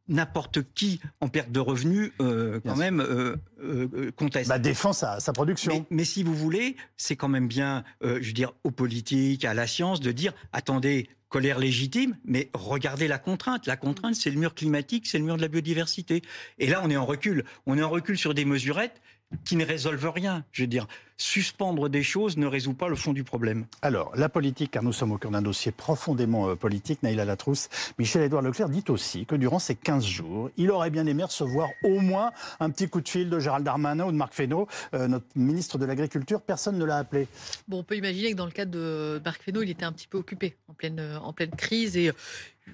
n'importe 0.07 0.59
qui 0.75 0.99
en 1.19 1.29
perte 1.29 1.49
de 1.49 1.59
revenus 1.59 2.11
euh, 2.21 2.59
quand 2.63 2.75
même 2.75 2.99
euh, 2.99 3.37
euh, 3.63 4.11
conteste. 4.15 4.49
Bah, 4.49 4.59
défend 4.59 4.93
sa, 4.93 5.19
sa 5.19 5.33
production. 5.33 5.71
Mais, 5.73 5.97
mais, 5.97 6.05
si 6.05 6.21
vous 6.21 6.35
voulez, 6.35 6.75
c'est 6.97 7.15
quand 7.15 7.29
même 7.29 7.47
bien, 7.47 7.83
je 8.03 8.27
veux 8.27 8.33
dire, 8.33 8.51
aux 8.63 8.71
politiques, 8.71 9.45
à 9.45 9.55
la 9.55 9.65
science, 9.65 9.99
de 9.99 10.11
dire 10.11 10.33
attendez, 10.51 11.07
colère 11.35 11.59
légitime, 11.59 12.15
mais 12.23 12.49
regardez 12.53 13.09
la 13.09 13.17
contrainte. 13.17 13.67
La 13.67 13.75
contrainte, 13.75 14.15
c'est 14.15 14.29
le 14.29 14.39
mur 14.39 14.55
climatique, 14.55 15.05
c'est 15.05 15.17
le 15.17 15.25
mur 15.25 15.35
de 15.35 15.41
la 15.41 15.49
biodiversité. 15.49 16.21
Et 16.59 16.67
là, 16.67 16.79
on 16.81 16.89
est 16.89 16.95
en 16.95 17.05
recul. 17.05 17.43
On 17.65 17.77
est 17.77 17.83
en 17.83 17.89
recul 17.89 18.17
sur 18.17 18.33
des 18.33 18.45
mesurettes 18.45 19.01
qui 19.43 19.55
ne 19.55 19.65
résolvent 19.65 20.11
rien. 20.13 20.43
Je 20.51 20.63
veux 20.63 20.67
dire, 20.67 20.87
suspendre 21.17 21.89
des 21.89 22.03
choses 22.03 22.37
ne 22.37 22.45
résout 22.45 22.73
pas 22.73 22.87
le 22.87 22.95
fond 22.95 23.13
du 23.13 23.23
problème. 23.23 23.65
Alors, 23.81 24.11
la 24.15 24.29
politique, 24.29 24.71
car 24.71 24.83
nous 24.83 24.93
sommes 24.93 25.11
au 25.11 25.17
cœur 25.17 25.31
d'un 25.31 25.41
dossier 25.41 25.71
profondément 25.71 26.49
euh, 26.49 26.55
politique, 26.55 27.03
Naïla 27.03 27.25
Latrousse, 27.25 27.69
Michel-Édouard 27.97 28.41
Leclerc 28.41 28.69
dit 28.69 28.83
aussi 28.89 29.25
que 29.25 29.35
durant 29.35 29.59
ces 29.59 29.75
15 29.75 30.05
jours, 30.05 30.49
il 30.57 30.71
aurait 30.71 30.89
bien 30.89 31.05
aimé 31.05 31.23
recevoir 31.23 31.69
au 31.83 31.99
moins 31.99 32.31
un 32.59 32.69
petit 32.69 32.89
coup 32.89 33.01
de 33.01 33.09
fil 33.09 33.29
de 33.29 33.39
Gérald 33.39 33.65
Darmanin 33.65 34.05
ou 34.05 34.11
de 34.11 34.17
Marc 34.17 34.33
Fesneau, 34.33 34.67
euh, 34.93 35.07
notre 35.07 35.25
ministre 35.35 35.77
de 35.77 35.85
l'Agriculture. 35.85 36.41
Personne 36.41 36.77
ne 36.77 36.85
l'a 36.85 36.97
appelé. 36.97 37.27
Bon, 37.67 37.79
on 37.79 37.83
peut 37.83 37.95
imaginer 37.95 38.31
que 38.31 38.37
dans 38.37 38.45
le 38.45 38.51
cas 38.51 38.65
de 38.65 39.21
Marc 39.23 39.43
Fesneau, 39.43 39.61
il 39.61 39.69
était 39.69 39.85
un 39.85 39.91
petit 39.91 40.07
peu 40.07 40.17
occupé 40.17 40.57
en 40.67 40.73
pleine, 40.73 41.19
en 41.21 41.33
pleine 41.33 41.51
crise 41.51 41.97
et 41.97 42.11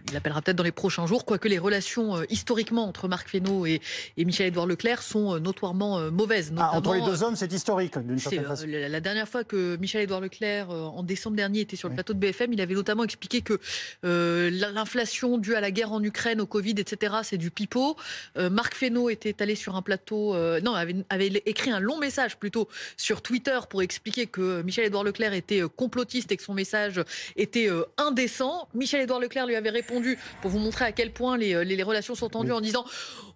il 0.10 0.16
appellera 0.16 0.42
peut-être 0.42 0.58
dans 0.58 0.64
les 0.64 0.72
prochains 0.72 1.06
jours, 1.06 1.26
quoique 1.26 1.48
les 1.48 1.58
relations 1.58 2.18
euh, 2.18 2.24
historiquement 2.30 2.86
entre 2.86 3.08
Marc 3.08 3.30
Fesneau 3.30 3.66
et, 3.66 3.82
Michel-Édouard 4.18 4.68
Leclerc 4.68 5.02
sont 5.02 5.36
euh, 5.36 5.40
notoirement 5.40 6.00
euh, 6.00 6.12
mauvaises. 6.12 6.54
Ah, 6.58 6.72
entre 6.74 6.94
les 6.94 7.02
deux 7.02 7.24
hommes, 7.24 7.36
c'est 7.36 7.52
historique, 7.52 7.98
d'une 7.98 8.20
certaine 8.20 8.46
façon. 8.46 8.66
La, 8.68 9.00
dernière 9.00 9.28
fois 9.28 9.44
que 9.44 9.78
Michel-Édouard 9.78 10.22
Leclerc, 10.22 10.70
en 10.70 11.04
décembre 11.04 11.36
dernier, 11.36 11.62
était 11.62 11.76
sur 11.76 11.90
le 11.90 11.96
plateau 11.96 12.14
de 12.14 12.20
BFM, 12.20 12.54
il 12.54 12.62
avait 12.62 12.74
notamment 12.74 13.04
expliqué 13.04 13.42
que 13.42 13.60
l'inflation 14.04 15.38
due 15.38 15.56
à 15.56 15.62
la 15.62 15.72
guerre 15.72 15.92
en 15.92 16.04
Ukraine, 16.04 16.42
au 16.42 16.46
Covid, 16.46 16.76
etc., 16.78 17.16
c'est 17.24 17.38
du 17.38 17.52
pipeau. 17.52 17.96
Marc 18.38 18.76
Fesneau 18.76 19.10
était 19.10 19.42
allé 19.42 19.56
sur 19.56 19.76
un 19.76 19.82
plateau, 19.82 20.36
non, 20.62 20.74
avait, 20.74 20.96
avait, 21.10 21.42
écrit 21.46 21.72
un 21.72 21.80
long 21.80 21.98
message 21.98 22.38
plutôt 22.38 22.68
sur 22.98 23.22
Twitter 23.22 23.60
pour 23.70 23.82
expliquer 23.82 24.28
que 24.28 24.62
Michel-Édouard 24.62 25.04
Leclerc 25.04 25.34
était 25.34 25.62
complotiste 25.76 26.32
et 26.32 26.38
que 26.38 26.44
son 26.44 26.54
message 26.54 27.02
était 27.36 27.70
indécent. 27.98 28.68
Michel-Édouard 28.74 29.20
Leclerc 29.20 29.48
lui 29.48 29.56
avait 29.56 29.72
répondu 29.82 30.18
pour 30.42 30.52
vous 30.52 30.60
montrer 30.60 30.86
à 30.86 30.92
quel 30.92 31.12
point 31.12 31.38
les, 31.38 31.66
les, 31.66 31.84
relations 31.84 32.16
sont 32.16 32.30
tendues 32.30 32.52
en 32.52 32.62
disant 32.62 32.86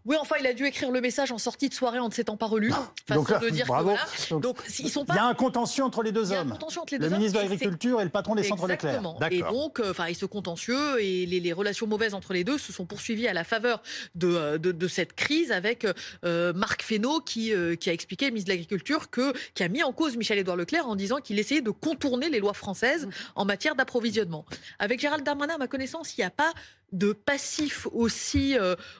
oui, 0.06 0.16
enfin, 0.20 0.36
il 0.40 0.46
a 0.46 0.54
dû 0.54 0.66
écrire 0.66 0.92
le 0.92 1.02
message 1.02 1.32
en 1.32 1.40
sortie 1.40 1.68
de 1.68 1.74
soirée 1.74 2.00
en 2.00 2.10
ne 2.10 2.14
s'étant 2.14 2.38
pas 2.38 2.46
relu. 2.46 2.72
donc, 3.10 3.40
de 3.42 3.50
dire 3.50 3.66
bravo. 3.66 3.96
donc, 4.40 4.58
ils 4.80 4.90
sont 4.90 5.04
pas... 5.04 5.14
Il 5.14 5.18
y 5.18 5.20
a 5.20 5.26
un 5.26 5.34
contentieux 5.34 5.84
entre 5.84 6.04
les 6.04 6.12
deux 6.12 6.32
hommes. 6.32 6.58
le 6.92 7.10
ministre 7.10 7.40
de 7.40 7.44
l'Agriculture 7.44 8.02
et, 8.02 8.04
le 8.04 8.10
patron 8.12 8.36
des 8.36 8.44
centres 8.44 8.68
Leclerc. 8.68 9.02
Et 9.32 9.42
donc, 9.42 9.80
euh, 9.80 9.92
enfin, 9.92 10.06
ce 10.14 10.26
contentieux 10.26 11.02
et 11.02 11.26
les, 11.26 11.54
relations 11.54 11.88
mauvaises 11.88 12.14
entre 12.14 12.34
les 12.34 12.44
deux 12.44 12.58
se 12.58 12.72
sont 12.72 12.86
poursuivis 12.86 13.28
à 13.28 13.34
la 13.34 13.44
faveur 13.44 13.82
de, 14.14 14.28
euh, 14.28 14.58
de, 14.58 14.88
cette 14.88 15.14
crise 15.14 15.52
avec 15.52 15.88
euh, 16.24 16.54
Marc 16.54 16.84
Fesneau 16.84 17.22
qui, 17.22 17.54
qui 17.80 17.90
a 17.90 17.94
expliqué, 17.94 18.26
le 18.26 18.32
ministre 18.32 18.50
de 18.50 18.54
l'Agriculture, 18.54 19.10
que, 19.10 19.34
qui 19.54 19.64
a 19.64 19.70
mis 19.70 19.84
en 19.84 19.92
cause 19.92 20.18
Michel-Édouard 20.18 20.58
Leclerc 20.58 20.88
en 20.88 20.96
disant 20.96 21.18
qu'il 21.18 21.40
essayait 21.40 21.62
de 21.62 21.72
contourner 21.72 22.30
les 22.30 22.40
lois 22.40 22.54
françaises 22.54 23.08
en 23.36 23.46
matière 23.46 23.76
d'approvisionnement. 23.76 24.46
Avec 24.80 25.00
Gérald 25.00 25.24
Darmanin, 25.24 25.56
à 25.56 25.58
ma 25.58 25.68
connaissance, 25.68 26.16
il 26.18 26.22
n'y 26.22 26.26
a 26.26 26.30
pas 26.30 26.54
de 26.92 27.14
passif 27.14 27.88
aussi, 27.92 28.56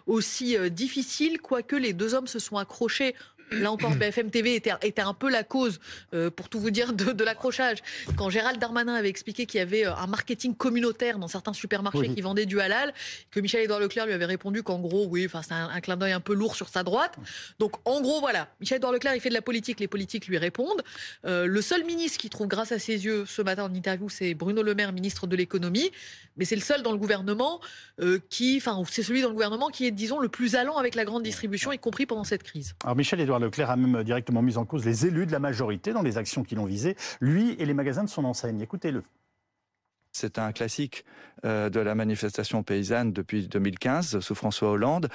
aussi 0.08 0.58
difficile 0.70 0.96
difficile, 0.96 1.42
quoique 1.42 1.76
les 1.76 1.94
deux 1.94 2.14
hommes 2.14 2.28
se 2.28 2.40
sont 2.40 2.58
accrochés 2.58 3.16
Là 3.52 3.72
encore, 3.72 3.96
BFM 3.96 4.32
TV 4.32 4.56
était, 4.56 4.72
était 4.82 5.02
un 5.02 5.14
peu 5.14 5.30
la 5.30 5.44
cause, 5.44 5.80
euh, 6.14 6.30
pour 6.30 6.50
tout 6.50 6.60
vous 6.60 6.72
dire, 6.72 6.94
de, 6.94 7.24
l'accrochage. 7.24 7.80
Quand 8.18 8.30
Gérald 8.30 8.60
Darmanin 8.60 8.94
avait 8.94 9.10
expliqué 9.10 9.46
qu'il 9.46 9.60
y 9.60 9.62
avait 9.62 9.86
euh, 9.86 9.96
un 9.96 10.08
marketing 10.08 10.56
communautaire 10.56 11.18
dans 11.20 11.28
certains 11.28 11.54
supermarchés 11.54 12.14
qui 12.14 12.22
vendaient 12.22 12.46
du 12.46 12.60
halal, 12.60 12.94
que 13.32 13.40
Michel-Édouard 13.40 13.80
Leclerc 13.80 14.06
lui 14.06 14.14
avait 14.14 14.26
répondu 14.26 14.64
qu'en 14.64 14.80
gros, 14.80 15.06
oui, 15.08 15.26
enfin, 15.26 15.42
c'est 15.42 15.54
un, 15.54 15.80
clin 15.82 15.98
d'œil 15.98 16.12
un 16.12 16.20
peu 16.20 16.34
lourd 16.34 16.56
sur 16.56 16.70
sa 16.70 16.84
droite. 16.84 17.16
Donc, 17.60 17.74
en 17.86 18.02
gros, 18.02 18.20
voilà, 18.20 18.50
Michel-Édouard 18.60 18.94
Leclerc, 18.94 19.16
il 19.16 19.22
fait 19.22 19.30
de 19.30 19.34
la 19.34 19.42
politique, 19.42 19.80
les 19.80 19.88
politiques 19.88 20.28
lui 20.28 20.38
répondent. 20.38 20.84
Euh, 21.26 21.46
le 21.46 21.62
seul 21.62 21.86
ministre 21.86 22.18
qui 22.18 22.30
trouve 22.30 22.48
grâce 22.48 22.72
à 22.72 22.80
ses 22.80 23.06
yeux 23.06 23.26
ce 23.26 23.42
matin 23.42 23.64
en 23.66 23.74
interview, 23.74 24.10
c'est 24.10 24.34
Bruno 24.34 24.64
Le 24.64 24.76
Maire, 24.76 24.94
ministre 24.94 25.28
de 25.28 25.36
l'économie. 25.36 25.92
Mais 26.38 26.46
c'est 26.46 26.56
le 26.56 26.62
seul 26.62 26.82
dans 26.82 26.92
le 26.92 26.98
gouvernement 26.98 27.62
qui, 28.30 28.58
enfin, 28.58 28.82
c'est 28.90 29.04
celui 29.04 29.22
dans 29.22 29.30
le 29.30 29.34
gouvernement 29.34 29.70
qui 29.70 29.88
est, 29.88 29.92
disons, 29.92 30.20
le 30.20 30.28
plus 30.28 30.56
allant 30.56 30.76
avec 30.76 30.96
la 30.96 31.06
grande 31.06 31.24
distribution, 31.24 31.72
y 31.72 31.80
compris 31.80 32.06
pendant 32.06 32.26
cette 32.26 32.44
crise. 32.44 32.76
Alors, 32.84 32.96
Michel-Édouard 32.96 33.35
Leclerc 33.40 33.70
a 33.70 33.76
même 33.76 34.04
directement 34.04 34.42
mis 34.42 34.58
en 34.58 34.66
cause 34.66 34.86
les 34.86 35.06
élus 35.06 35.26
de 35.26 35.32
la 35.32 35.40
majorité 35.40 35.94
dans 35.94 36.02
les 36.02 36.18
actions 36.18 36.44
qui 36.44 36.56
l'ont 36.56 36.66
visé, 36.66 36.96
lui 37.22 37.56
et 37.60 37.66
les 37.66 37.74
magasins 37.74 38.04
de 38.04 38.10
son 38.10 38.26
enseigne. 38.26 38.62
Écoutez-le. 38.62 39.04
C'est 40.16 40.40
un 40.40 40.54
classique 40.54 41.04
euh, 41.44 41.70
de 41.70 41.82
la 41.82 41.94
manifestation 41.94 42.64
paysanne 42.64 43.12
depuis 43.12 43.50
2015 43.50 44.22
sous 44.22 44.34
François 44.34 44.72
Hollande. 44.72 45.10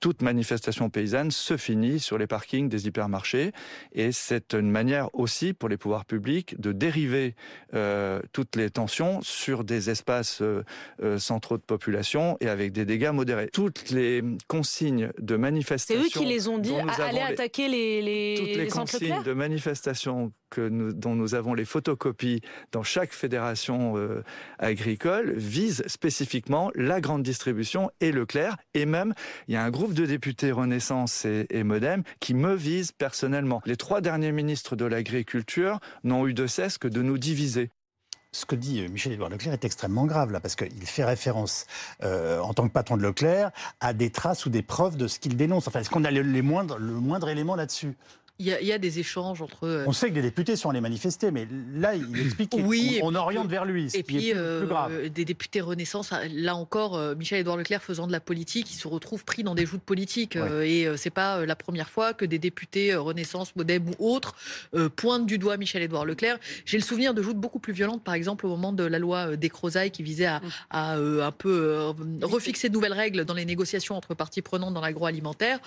Toute 0.00 0.22
manifestation 0.22 0.88
paysanne 0.88 1.30
se 1.30 1.58
finit 1.58 2.00
sur 2.00 2.16
les 2.16 2.26
parkings 2.26 2.70
des 2.70 2.86
hypermarchés 2.86 3.52
et 3.92 4.12
c'est 4.12 4.54
une 4.54 4.70
manière 4.70 5.14
aussi 5.14 5.52
pour 5.52 5.68
les 5.68 5.76
pouvoirs 5.76 6.06
publics 6.06 6.58
de 6.58 6.72
dériver 6.72 7.34
euh, 7.74 8.22
toutes 8.32 8.56
les 8.56 8.70
tensions 8.70 9.20
sur 9.20 9.62
des 9.62 9.90
espaces 9.90 10.40
euh, 10.40 10.64
sans 11.18 11.38
trop 11.38 11.58
de 11.58 11.62
population 11.62 12.38
et 12.40 12.48
avec 12.48 12.72
des 12.72 12.86
dégâts 12.86 13.12
modérés. 13.12 13.50
Toutes 13.52 13.90
les 13.90 14.24
consignes 14.48 15.12
de 15.18 15.36
manifestation... 15.36 16.02
C'est 16.02 16.18
eux 16.18 16.22
qui 16.22 16.26
les 16.26 16.48
ont 16.48 16.58
dit, 16.58 16.72
aller 16.98 17.20
attaquer 17.20 17.68
les, 17.68 18.00
les, 18.00 18.34
Toutes 18.38 18.56
les, 18.56 18.68
consignes 18.68 19.22
de 19.22 19.32
manifestation 19.34 20.32
que 20.48 20.68
dont 20.92 21.14
nous 21.14 21.34
avons 21.34 21.54
les 21.54 21.64
photocopies 21.64 22.40
dans 22.72 22.84
chaque 22.84 23.12
fédération 23.12 23.94
agricole 24.58 25.32
visent 25.36 25.82
spécifiquement 25.86 26.70
la 26.74 27.00
grande 27.00 27.22
distribution 27.22 27.90
et 28.00 28.12
Leclerc. 28.12 28.56
Et 28.74 28.86
même, 28.86 29.14
il 29.48 29.54
y 29.54 29.56
a 29.56 29.62
un 29.62 29.70
groupe 29.70 29.94
de 29.94 30.06
députés 30.06 30.52
Renaissance 30.52 31.24
et, 31.24 31.64
Modem 31.64 32.02
qui 32.20 32.34
me 32.34 32.54
visent 32.54 32.92
personnellement. 32.92 33.62
Les 33.66 33.76
trois 33.76 34.00
derniers 34.00 34.32
ministres 34.32 34.76
de 34.76 34.84
l'Agriculture 34.84 35.80
n'ont 36.04 36.26
eu 36.26 36.34
de 36.34 36.46
cesse 36.46 36.78
que 36.78 36.88
de 36.88 37.02
nous 37.02 37.18
diviser 37.18 37.70
ce 38.32 38.44
que 38.44 38.54
dit 38.54 38.82
euh, 38.82 38.88
Michel-Édouard 38.88 39.30
Leclerc 39.30 39.54
est 39.54 39.64
extrêmement 39.64 40.04
grave 40.04 40.30
là, 40.30 40.40
parce 40.40 40.56
qu'il 40.56 40.86
fait 40.86 41.04
référence 41.04 41.66
euh, 42.02 42.38
en 42.40 42.52
tant 42.52 42.68
que 42.68 42.72
patron 42.72 42.98
de 42.98 43.02
Leclerc 43.02 43.50
à 43.80 43.94
des 43.94 44.10
traces 44.10 44.44
ou 44.44 44.50
des 44.50 44.60
preuves 44.60 44.98
de 44.98 45.08
ce 45.08 45.18
qu'il 45.18 45.38
dénonce. 45.38 45.68
Enfin, 45.68 45.80
est-ce 45.80 45.88
qu'on 45.88 46.04
a 46.04 46.10
le 46.10 46.42
moindre 46.42 47.28
élément 47.30 47.56
là-dessus? 47.56 47.96
Il 48.38 48.46
y, 48.46 48.72
a, 48.72 48.78
des 48.78 48.98
échanges 48.98 49.40
entre. 49.40 49.66
Euh, 49.66 49.84
on 49.86 49.94
sait 49.94 50.10
que 50.10 50.14
des 50.14 50.20
députés 50.20 50.56
sont 50.56 50.68
allés 50.68 50.82
manifester, 50.82 51.30
mais 51.30 51.48
là, 51.74 51.94
il 51.94 52.20
explique 52.20 52.50
qu'on 52.50 52.64
oui, 52.64 53.00
on, 53.02 53.14
oriente 53.14 53.48
vers 53.48 53.64
lui. 53.64 53.88
et 53.94 54.02
puis, 54.02 54.32
plus, 54.32 54.66
grave. 54.66 55.08
des 55.08 55.24
députés 55.24 55.62
Renaissance, 55.62 56.12
là 56.30 56.54
encore, 56.54 56.96
euh, 56.96 57.14
Michel-Édouard 57.14 57.56
Leclerc 57.56 57.82
faisant 57.82 58.06
de 58.06 58.12
la 58.12 58.20
politique, 58.20 58.70
il 58.70 58.74
se 58.74 58.88
retrouve 58.88 59.24
pris 59.24 59.42
dans 59.42 59.54
des 59.54 59.64
joutes 59.64 59.80
politiques. 59.80 60.36
Euh, 60.36 60.60
et 60.60 60.86
c'est 60.98 61.08
pas 61.08 61.46
la 61.46 61.56
première 61.56 61.88
fois 61.88 62.12
que 62.12 62.26
des 62.26 62.38
députés 62.38 62.94
Renaissance, 62.94 63.56
Modem 63.56 63.88
ou 63.98 64.10
autres 64.10 64.34
pointent 64.96 65.26
du 65.26 65.38
doigt 65.38 65.56
Michel-Édouard 65.56 66.04
Leclerc. 66.04 66.38
J'ai 66.66 66.76
le 66.76 66.82
souvenir 66.82 67.14
de 67.14 67.22
joutes 67.22 67.38
beaucoup 67.38 67.58
plus 67.58 67.72
violentes, 67.72 68.04
par 68.04 68.12
exemple, 68.12 68.44
au 68.44 68.50
moment 68.50 68.74
de 68.74 68.84
la 68.84 68.98
loi 68.98 69.36
des 69.36 69.48
Crozailles 69.48 69.90
qui 69.90 70.02
visait 70.02 70.28
à, 70.70 70.96
mm. 70.98 71.20
un 71.20 71.32
peu 71.32 71.94
refixer 72.20 72.68
de 72.68 72.74
nouvelles 72.74 72.92
règles 72.92 73.24
dans 73.24 73.34
les 73.34 73.46
négociations 73.46 73.96
entre 73.96 74.14
parties 74.14 74.42
prenantes 74.42 74.74
dans 74.74 74.82
l'agroalimentaire. 74.82 75.58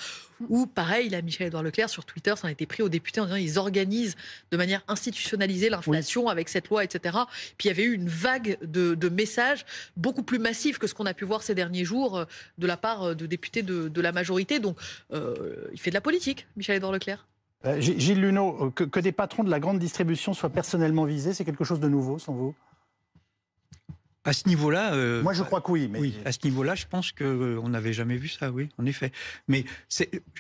Ou 0.50 0.68
pareil, 0.68 1.10
là, 1.10 1.22
Michel-Édouard 1.22 1.64
Leclerc 1.64 1.90
sur 1.90 2.06
Twitter 2.06 2.34
s'en 2.36 2.48
été 2.60 2.66
pris 2.66 2.84
aux 2.84 2.90
députés 2.90 3.22
en 3.22 3.26
disant 3.26 3.36
ils 3.36 3.58
organisent 3.58 4.16
de 4.52 4.58
manière 4.58 4.84
institutionnalisée 4.88 5.70
l'inflation 5.70 6.28
avec 6.28 6.50
cette 6.50 6.68
loi, 6.68 6.84
etc. 6.84 7.18
Puis 7.58 7.68
il 7.68 7.72
y 7.72 7.72
avait 7.72 7.84
eu 7.84 7.94
une 7.94 8.10
vague 8.10 8.58
de, 8.62 9.10
messages 9.10 9.66
beaucoup 9.98 10.24
plus 10.24 10.40
massifs 10.40 10.78
que 10.78 10.88
ce 10.88 10.94
qu'on 10.94 11.06
a 11.06 11.14
pu 11.14 11.26
voir 11.26 11.42
ces 11.42 11.56
derniers 11.56 11.84
jours 11.84 12.18
euh, 12.18 12.26
de 12.58 12.68
la 12.68 12.78
part 12.78 13.04
euh, 13.04 13.16
de 13.16 13.26
députés 13.26 13.64
de, 13.64 14.02
la 14.02 14.12
majorité. 14.12 14.60
Donc 14.60 14.78
euh, 15.12 15.68
il 15.74 15.80
fait 15.80 15.90
de 15.90 15.96
la 15.96 16.02
politique, 16.02 16.48
Michel-Édouard 16.58 16.92
Leclerc. 16.92 17.28
Gilles 17.80 18.22
Luneau, 18.22 18.72
que, 18.72 18.86
que, 18.86 19.02
des 19.02 19.12
patrons 19.12 19.44
de 19.44 19.50
la 19.50 19.60
grande 19.60 19.80
distribution 19.80 20.34
soient 20.34 20.50
personnellement 20.50 21.04
visés, 21.04 21.34
c'est 21.34 21.44
quelque 21.44 21.66
chose 21.66 21.82
de 21.82 21.90
nouveau, 21.90 22.18
sans 22.18 22.34
vous? 22.34 22.56
À 24.26 24.34
ce 24.34 24.48
niveau-là. 24.48 24.94
Euh, 24.94 25.24
Moi, 25.24 25.34
je 25.34 25.44
crois 25.44 25.62
que 25.62 25.72
oui. 25.72 25.88
Mais... 25.92 26.00
Oui, 26.00 26.16
à 26.26 26.32
ce 26.32 26.40
niveau-là, 26.44 26.76
je 26.76 26.86
pense 26.86 27.12
qu'on 27.12 27.24
euh, 27.26 27.70
n'avait 27.70 27.94
jamais 27.94 28.18
vu 28.18 28.28
ça, 28.28 28.52
oui, 28.52 28.70
en 28.78 28.86
effet. 28.86 29.12
Mais 29.48 29.64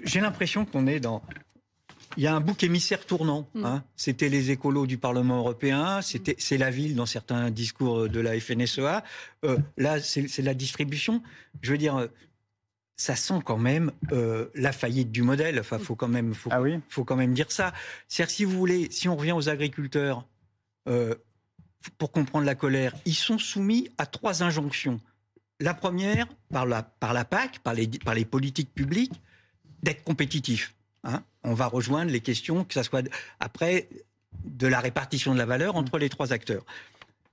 j'ai 0.03 0.19
l'impression 0.19 0.65
qu'on 0.65 0.85
est 0.85 0.99
dans. 0.99 1.23
Il 2.17 2.23
y 2.23 2.27
a 2.27 2.35
un 2.35 2.41
bouc 2.41 2.63
émissaire 2.63 3.05
tournant. 3.05 3.47
Mm. 3.53 3.65
Hein. 3.65 3.83
C'était 3.95 4.29
les 4.29 4.51
écolos 4.51 4.87
du 4.87 4.97
Parlement 4.97 5.39
européen, 5.39 6.01
c'était 6.01 6.35
c'est 6.37 6.57
la 6.57 6.71
ville 6.71 6.95
dans 6.95 7.05
certains 7.05 7.51
discours 7.51 8.09
de 8.09 8.19
la 8.19 8.39
FNSEA. 8.39 9.03
Euh, 9.45 9.57
là, 9.77 9.99
c'est 9.99 10.41
la 10.41 10.53
distribution. 10.53 11.21
Je 11.61 11.71
veux 11.71 11.77
dire, 11.77 12.07
ça 12.97 13.15
sent 13.15 13.39
quand 13.45 13.57
même 13.57 13.91
la 14.55 14.71
faillite 14.71 15.11
du 15.11 15.21
modèle. 15.21 15.59
Enfin, 15.59 15.79
faut 15.79 15.95
quand 15.95 16.07
même, 16.07 16.33
faut, 16.33 16.49
ah 16.51 16.61
oui 16.61 16.79
faut 16.89 17.03
quand 17.03 17.15
même 17.15 17.33
dire 17.33 17.51
ça. 17.51 17.73
cest 18.07 18.29
si 18.29 18.45
vous 18.45 18.57
voulez, 18.57 18.87
si 18.91 19.07
on 19.07 19.15
revient 19.15 19.33
aux 19.33 19.49
agriculteurs, 19.49 20.25
pour 21.97 22.11
comprendre 22.11 22.45
la 22.45 22.55
colère, 22.55 22.95
ils 23.05 23.15
sont 23.15 23.37
soumis 23.37 23.89
à 23.97 24.05
trois 24.05 24.43
injonctions. 24.43 24.99
La 25.59 25.73
première, 25.73 26.27
par 26.51 26.65
la, 26.65 26.83
par 26.83 27.13
la 27.13 27.25
PAC, 27.25 27.59
par 27.59 27.73
les, 27.73 27.87
par 27.87 28.13
les 28.13 28.25
politiques 28.25 28.73
publiques, 28.73 29.21
d'être 29.83 30.03
compétitifs. 30.03 30.73
Hein. 31.03 31.24
On 31.44 31.53
va 31.53 31.68
rejoindre 31.68 32.12
les 32.12 32.22
questions, 32.22 32.63
que 32.63 32.74
ce 32.74 32.84
soit 32.84 33.08
après 33.39 33.89
de 34.44 34.68
la 34.68 34.79
répartition 34.79 35.34
de 35.34 35.38
la 35.39 35.46
valeur 35.46 35.75
entre 35.75 35.98
les 35.98 36.10
trois 36.10 36.34
acteurs. 36.34 36.65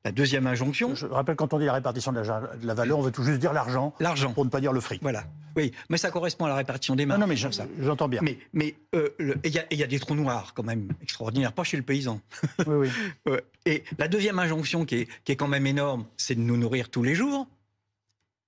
La 0.05 0.13
deuxième 0.13 0.47
injonction. 0.47 0.95
Je 0.95 1.07
rappelle, 1.07 1.35
quand 1.35 1.53
on 1.53 1.59
dit 1.59 1.65
la 1.65 1.73
répartition 1.73 2.13
de 2.13 2.21
la, 2.21 2.75
valeur, 2.75 2.99
on 2.99 3.03
veut 3.03 3.11
tout 3.11 3.25
juste 3.25 3.41
dire 3.41 3.53
l'argent. 3.53 3.93
L'argent. 3.99 4.33
Pour 4.33 4.45
ne 4.45 4.51
pas 4.51 4.61
dire 4.61 4.73
le 4.73 4.81
fric. 4.81 5.03
Voilà. 5.03 5.25
Oui, 5.57 5.73
mais 5.89 5.99
ça 5.99 6.13
correspond 6.13 6.45
à 6.45 6.49
la 6.49 6.55
répartition 6.55 6.95
des 6.95 7.07
marges. 7.07 7.21
Non, 7.21 7.27
mais 7.27 7.35
j'entends 7.35 8.09
bien. 8.09 8.21
Mais 8.23 8.39
mais 8.53 8.77
euh, 8.95 9.09
il 9.43 9.51
y, 9.51 9.83
a 9.83 9.87
des 9.89 9.99
trous 9.99 10.15
noirs 10.15 10.53
quand 10.55 10.63
même 10.63 10.93
extraordinaires, 11.03 11.53
pas 11.53 11.65
chez 11.65 11.77
le 11.77 11.83
paysan. 11.83 12.21
Oui, 12.69 12.89
oui. 13.27 13.33
Et 13.67 13.83
la 13.99 14.07
deuxième 14.07 14.39
injonction 14.39 14.85
qui 14.85 14.95
est, 14.95 15.09
qui 15.25 15.33
est 15.33 15.37
quand 15.37 15.49
même 15.49 15.67
énorme, 15.67 16.07
c'est 16.17 16.37
de 16.37 16.41
nous 16.41 16.57
nourrir 16.57 16.89
tous 16.89 17.03
les 17.03 17.17
jours. 17.17 17.49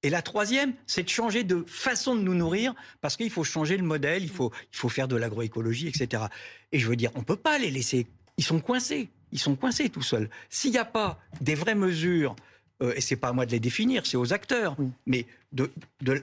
Et 0.03 0.11
la 0.11 0.23
troisième, 0.23 0.75
c'est 0.87 1.03
de 1.03 1.09
changer 1.09 1.43
de 1.43 1.65
façon 1.67 2.15
de 2.15 2.21
nous 2.21 2.35
nourrir, 2.35 2.75
parce 3.01 3.17
qu'il 3.17 3.31
faut 3.31 3.45
changer 3.45 3.77
le 3.77 3.83
modèle, 3.83 4.23
il 4.23 4.31
faut, 4.31 4.53
il 4.73 4.77
faut 4.77 4.89
faire 4.89 5.09
de 5.09 5.17
l'agroécologie, 5.17 5.89
etc. 5.89 6.25
Et 6.71 6.79
je 6.79 6.87
veux 6.87 6.97
dire, 6.97 7.11
on 7.17 7.21
ne 7.21 7.25
peut 7.25 7.37
pas 7.37 7.59
les 7.59 7.71
laisser. 7.71 8.07
Ils 8.37 8.45
sont 8.45 8.61
coincés 8.61 9.11
ils 9.33 9.39
sont 9.39 9.57
coincés 9.57 9.89
tout 9.89 10.03
seuls. 10.03 10.29
S'il 10.49 10.71
n'y 10.71 10.79
a 10.79 10.85
pas 10.85 11.21
des 11.41 11.55
vraies 11.55 11.75
mesures, 11.75 12.37
euh, 12.83 12.95
et 12.97 13.01
c'est 13.01 13.17
pas 13.17 13.29
à 13.29 13.33
moi 13.33 13.47
de 13.47 13.53
les 13.53 13.61
définir, 13.61 14.07
c'est 14.07 14.17
aux 14.17 14.33
acteurs, 14.33 14.77
mais 15.07 15.27
de, 15.53 15.71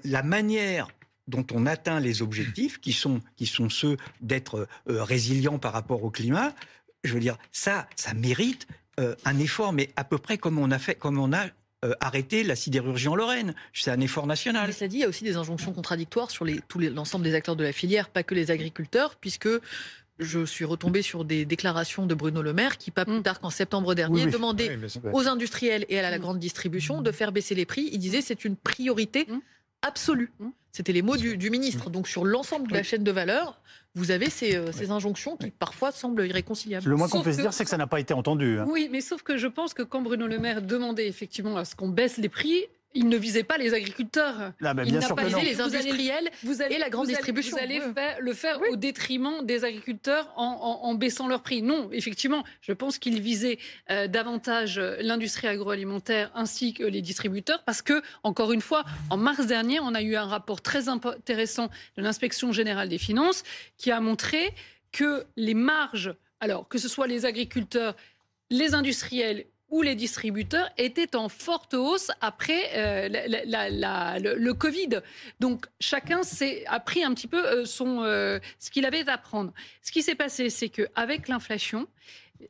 la 0.03 0.23
manière 0.23 0.87
dont 1.27 1.45
on 1.53 1.65
atteint 1.65 1.99
les 1.99 2.21
objectifs, 2.21 2.79
qui 2.79 2.93
sont, 2.93 3.19
qui 3.35 3.45
sont 3.45 3.69
ceux 3.69 3.97
d'être 4.21 4.67
euh, 4.89 5.03
résilient 5.03 5.57
par 5.57 5.73
rapport 5.73 6.03
au 6.03 6.11
climat, 6.11 6.53
je 7.03 7.13
veux 7.13 7.19
dire, 7.19 7.37
ça, 7.51 7.87
ça 7.95 8.13
mérite 8.13 8.67
euh, 8.99 9.15
un 9.25 9.37
effort, 9.39 9.73
mais 9.73 9.89
à 9.95 10.03
peu 10.03 10.17
près 10.17 10.37
comme 10.37 10.59
on 10.59 10.71
a 10.71 10.79
fait, 10.79 10.95
comme 10.95 11.19
on 11.19 11.33
a 11.33 11.47
arrêté 11.99 12.43
la 12.43 12.55
sidérurgie 12.55 13.07
en 13.07 13.15
Lorraine. 13.15 13.53
C'est 13.73 13.91
un 13.91 13.99
effort 13.99 14.27
national. 14.27 14.67
Mais 14.67 14.73
ça 14.73 14.87
dit, 14.87 14.97
il 14.97 15.01
y 15.01 15.03
a 15.03 15.09
aussi 15.09 15.23
des 15.23 15.35
injonctions 15.35 15.73
contradictoires 15.73 16.31
sur 16.31 16.45
l'ensemble 16.45 17.23
des 17.23 17.35
acteurs 17.35 17.55
de 17.55 17.63
la 17.63 17.71
filière, 17.71 18.09
pas 18.09 18.23
que 18.23 18.35
les 18.35 18.51
agriculteurs, 18.51 19.15
puisque 19.15 19.49
je 20.19 20.45
suis 20.45 20.65
retombé 20.65 21.01
sur 21.01 21.25
des 21.25 21.45
déclarations 21.45 22.05
de 22.05 22.15
Bruno 22.15 22.41
Le 22.41 22.53
Maire 22.53 22.77
qui, 22.77 22.91
pas 22.91 23.05
plus 23.05 23.19
mm. 23.19 23.23
tard 23.23 23.39
qu'en 23.39 23.49
septembre 23.49 23.95
dernier, 23.95 24.25
demandait 24.27 24.77
aux 25.11 25.27
industriels 25.27 25.85
et 25.89 25.99
à 25.99 26.09
la 26.09 26.17
mm. 26.17 26.21
grande 26.21 26.39
distribution 26.39 27.01
de 27.01 27.11
faire 27.11 27.31
baisser 27.31 27.55
les 27.55 27.65
prix. 27.65 27.89
Il 27.91 27.99
disait 27.99 28.21
c'est 28.21 28.45
une 28.45 28.55
priorité 28.55 29.27
mm. 29.29 29.39
Absolue. 29.85 30.31
C'était 30.71 30.93
les 30.93 31.01
mots 31.01 31.15
du, 31.17 31.49
ministre. 31.49 31.89
Donc 31.89 32.07
sur 32.07 32.25
l'ensemble 32.25 32.67
de 32.67 32.73
la 32.73 32.83
chaîne 32.83 33.03
de 33.03 33.11
valeur, 33.11 33.61
vous 33.93 34.11
avez 34.11 34.29
ces, 34.29 34.55
euh, 34.55 34.71
injonctions 34.89 35.37
qui 35.37 35.49
parfois 35.51 35.91
semblent 35.91 36.25
irréconciliables. 36.25 36.87
Le 36.87 36.95
moins 36.97 37.07
qu'on 37.07 37.21
puisse 37.21 37.37
dire, 37.37 37.53
c'est 37.53 37.63
que 37.63 37.69
ça 37.69 37.77
n'a 37.77 37.87
pas 37.87 37.99
été 37.99 38.13
entendu. 38.13 38.59
Hein. 38.59 38.65
Oui, 38.67 38.89
mais 38.91 38.99
sauf 38.99 39.23
que 39.23 39.37
je 39.37 39.47
pense 39.47 39.73
que 39.73 39.83
quand 39.83 40.01
Bruno 40.01 40.27
Le 40.27 40.37
Maire 40.37 40.61
demandait 40.61 41.07
effectivement 41.07 41.55
à 41.55 41.63
ce 41.63 41.75
qu'on 41.75 41.87
baisse 41.87 42.17
les 42.17 42.27
prix, 42.27 42.65
il 42.95 43.09
ne 43.09 43.17
visait 43.17 43.43
pas 43.43 43.57
les 43.57 43.73
agriculteurs. 43.73 44.53
il 44.59 44.65
n'a 44.65 45.09
pas 45.09 45.23
visé 45.25 45.41
les 45.41 45.61
industriels 45.61 46.31
vous 46.43 46.61
allez, 46.61 46.75
et 46.75 46.79
la 46.79 46.89
grande 46.89 47.07
distribution. 47.07 47.57
Vous 47.57 47.63
allez 47.63 47.81
le 48.19 48.33
faire 48.33 48.59
au 48.71 48.75
détriment 48.77 49.45
des 49.45 49.63
agriculteurs 49.65 50.31
en, 50.37 50.95
baissant 50.95 51.27
leurs 51.27 51.43
prix. 51.43 51.61
Non, 51.61 51.89
effectivement, 51.91 52.43
je 52.61 52.71
pense 52.71 52.97
qu'il 52.97 53.21
visait 53.21 53.59
euh, 53.91 54.07
davantage 54.07 54.79
l'industrie 54.99 55.47
agroalimentaire 55.47 56.31
ainsi 56.35 56.73
que 56.73 56.83
les 56.83 57.01
distributeurs 57.01 57.63
parce 57.65 57.81
que, 57.81 58.01
encore 58.23 58.53
une 58.53 58.61
fois, 58.61 58.85
en 59.09 59.17
mars 59.17 59.45
dernier, 59.45 59.79
on 59.81 59.93
a 59.93 60.01
eu 60.01 60.15
un 60.15 60.25
rapport 60.25 60.61
très 60.61 60.87
intéressant 60.87 61.69
de 61.97 62.01
l'inspection 62.01 62.53
générale 62.53 62.87
des 62.87 62.97
finances 62.97 63.43
qui 63.77 63.91
a 63.91 63.99
montré 63.99 64.53
que 64.91 65.25
les 65.35 65.53
marges, 65.53 66.15
alors 66.39 66.69
que 66.69 66.77
ce 66.77 66.87
soit 66.87 67.07
les 67.07 67.25
agriculteurs, 67.25 67.95
les 68.49 68.73
industriels 68.73 69.47
où 69.75 69.81
les 69.81 69.95
distributeurs 69.95 70.69
étaient 70.77 71.17
en 71.17 71.27
forte 71.27 71.73
hausse 71.73 72.09
après 72.21 72.71
euh, 72.75 73.09
le, 73.09 74.53
Covid. 74.53 75.01
Donc 75.41 75.65
chacun 75.81 76.21
a 76.67 76.79
pris 76.79 77.03
un 77.03 77.13
petit 77.13 77.27
peu 77.27 77.45
euh, 77.45 77.65
son, 77.65 78.01
euh, 78.03 78.39
ce 78.57 78.71
qu'il 78.71 78.85
avait 78.85 79.07
à 79.09 79.17
prendre. 79.17 79.51
Ce 79.81 79.91
qui 79.91 80.01
s'est 80.01 80.15
passé, 80.15 80.49
c'est 80.49 80.69
qu'avec 80.69 81.27
l'inflation, 81.27 81.87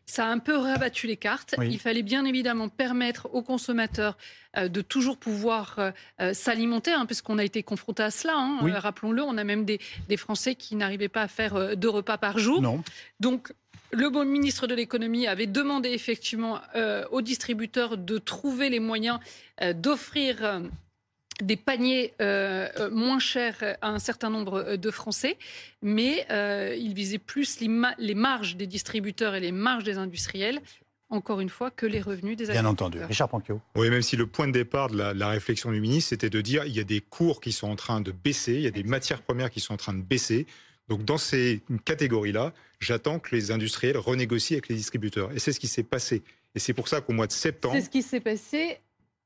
ça 0.06 0.28
a 0.28 0.30
un 0.30 0.38
peu 0.38 0.56
rabattu 0.56 1.08
les 1.08 1.18
cartes. 1.18 1.56
Il 1.64 1.80
fallait 1.80 2.04
bien 2.04 2.26
évidemment 2.26 2.70
permettre 2.70 3.28
aux 3.34 3.42
consommateurs 3.42 4.18
de 4.56 4.82
toujours 4.82 5.18
pouvoir 5.18 5.94
s'alimenter, 6.34 6.92
hein, 6.92 7.06
puisqu'on 7.06 7.38
a 7.38 7.44
été 7.44 7.62
confronté 7.62 8.04
à 8.04 8.12
cela. 8.12 8.34
Hein. 8.36 8.60
Rappelons-le, 8.80 9.22
on 9.22 9.38
a 9.38 9.44
même 9.44 9.64
des, 9.64 9.80
des 10.10 10.18
Français 10.18 10.56
qui 10.56 10.76
n'arrivaient 10.76 11.08
pas 11.08 11.22
à 11.22 11.28
faire 11.28 11.78
deux 11.78 11.90
repas 11.90 12.18
par 12.18 12.40
jour. 12.40 12.62
Non. 12.62 12.84
Donc 13.20 13.54
le 13.92 14.10
bon 14.10 14.26
ministre 14.26 14.68
de 14.68 14.76
l'économie 14.76 15.28
avait 15.28 15.48
demandé 15.48 15.90
effectivement 15.90 16.60
euh, 16.76 17.06
aux 17.12 17.22
distributeurs 17.22 17.98
de 17.98 18.18
trouver 18.18 18.70
les 18.70 18.80
moyens 18.80 19.20
euh, 19.62 19.74
d'offrir 19.74 20.44
euh, 20.44 20.60
des 21.42 21.58
paniers 21.58 22.14
moins 22.94 23.20
chers 23.20 23.78
à 23.82 23.90
un 23.90 24.00
certain 24.00 24.30
nombre 24.30 24.78
de 24.78 24.90
Français, 24.90 25.38
mais 25.82 26.26
il 26.80 26.94
visait 26.94 27.18
plus 27.18 27.60
les, 27.60 28.16
marges 28.16 28.56
des 28.56 28.68
distributeurs 28.68 29.36
et 29.36 29.42
les 29.42 29.52
marges 29.52 29.84
des 29.84 29.98
industriels 29.98 30.62
encore 31.10 31.42
une 31.42 31.50
fois, 31.50 31.72
que 31.72 31.86
les 31.86 32.02
revenus 32.02 32.38
des 32.38 32.50
agriculteurs. 32.50 32.64
Bien 32.64 32.70
entendu. 32.70 33.04
Richard 33.04 33.30
Panquio. 33.30 33.62
Oui, 33.76 33.90
même 33.90 34.02
si 34.02 34.16
le 34.16 34.28
point 34.28 34.48
de 34.48 34.54
départ 34.54 34.90
de 34.90 34.98
la, 34.98 35.14
la 35.14 35.28
réflexion 35.28 35.72
du 35.72 35.82
ministre, 35.82 36.10
c'était 36.10 36.30
de 36.30 36.40
dire 36.40 36.66
il 36.66 36.76
y 36.76 36.80
a 36.80 36.84
des 36.86 37.02
cours 37.02 37.42
qui 37.42 37.52
sont 37.52 37.68
en 37.68 37.76
train 37.76 38.00
de 38.00 38.12
baisser, 38.12 38.54
il 38.54 38.62
y 38.62 38.68
a 38.68 38.72
des 38.72 38.84
matières 38.84 39.22
premières 39.22 39.52
qui 39.52 39.60
sont 39.60 39.74
en 39.74 39.78
train 39.78 39.94
de 39.94 40.02
baisser. 40.02 40.48
Donc 40.88 41.04
dans 41.04 41.18
ces 41.18 41.62
catégories-là, 41.86 42.54
j'attends 42.80 43.20
que 43.20 43.36
les 43.36 43.52
industriels 43.52 43.98
renégocient 43.98 44.56
avec 44.56 44.70
les 44.70 44.76
distributeurs. 44.76 45.32
Et 45.32 45.40
c'est 45.40 45.52
ce 45.52 45.60
qui 45.60 45.68
s'est 45.68 45.84
passé. 45.84 46.24
Et 46.54 46.60
c'est 46.60 46.74
pour 46.74 46.88
ça 46.88 47.02
qu'au 47.02 47.14
mois 47.14 47.28
de 47.28 47.32
septembre... 47.32 47.76
C'est 47.76 47.82
ce 47.82 47.90
qui 47.90 48.02
s'est 48.02 48.20
passé 48.20 48.80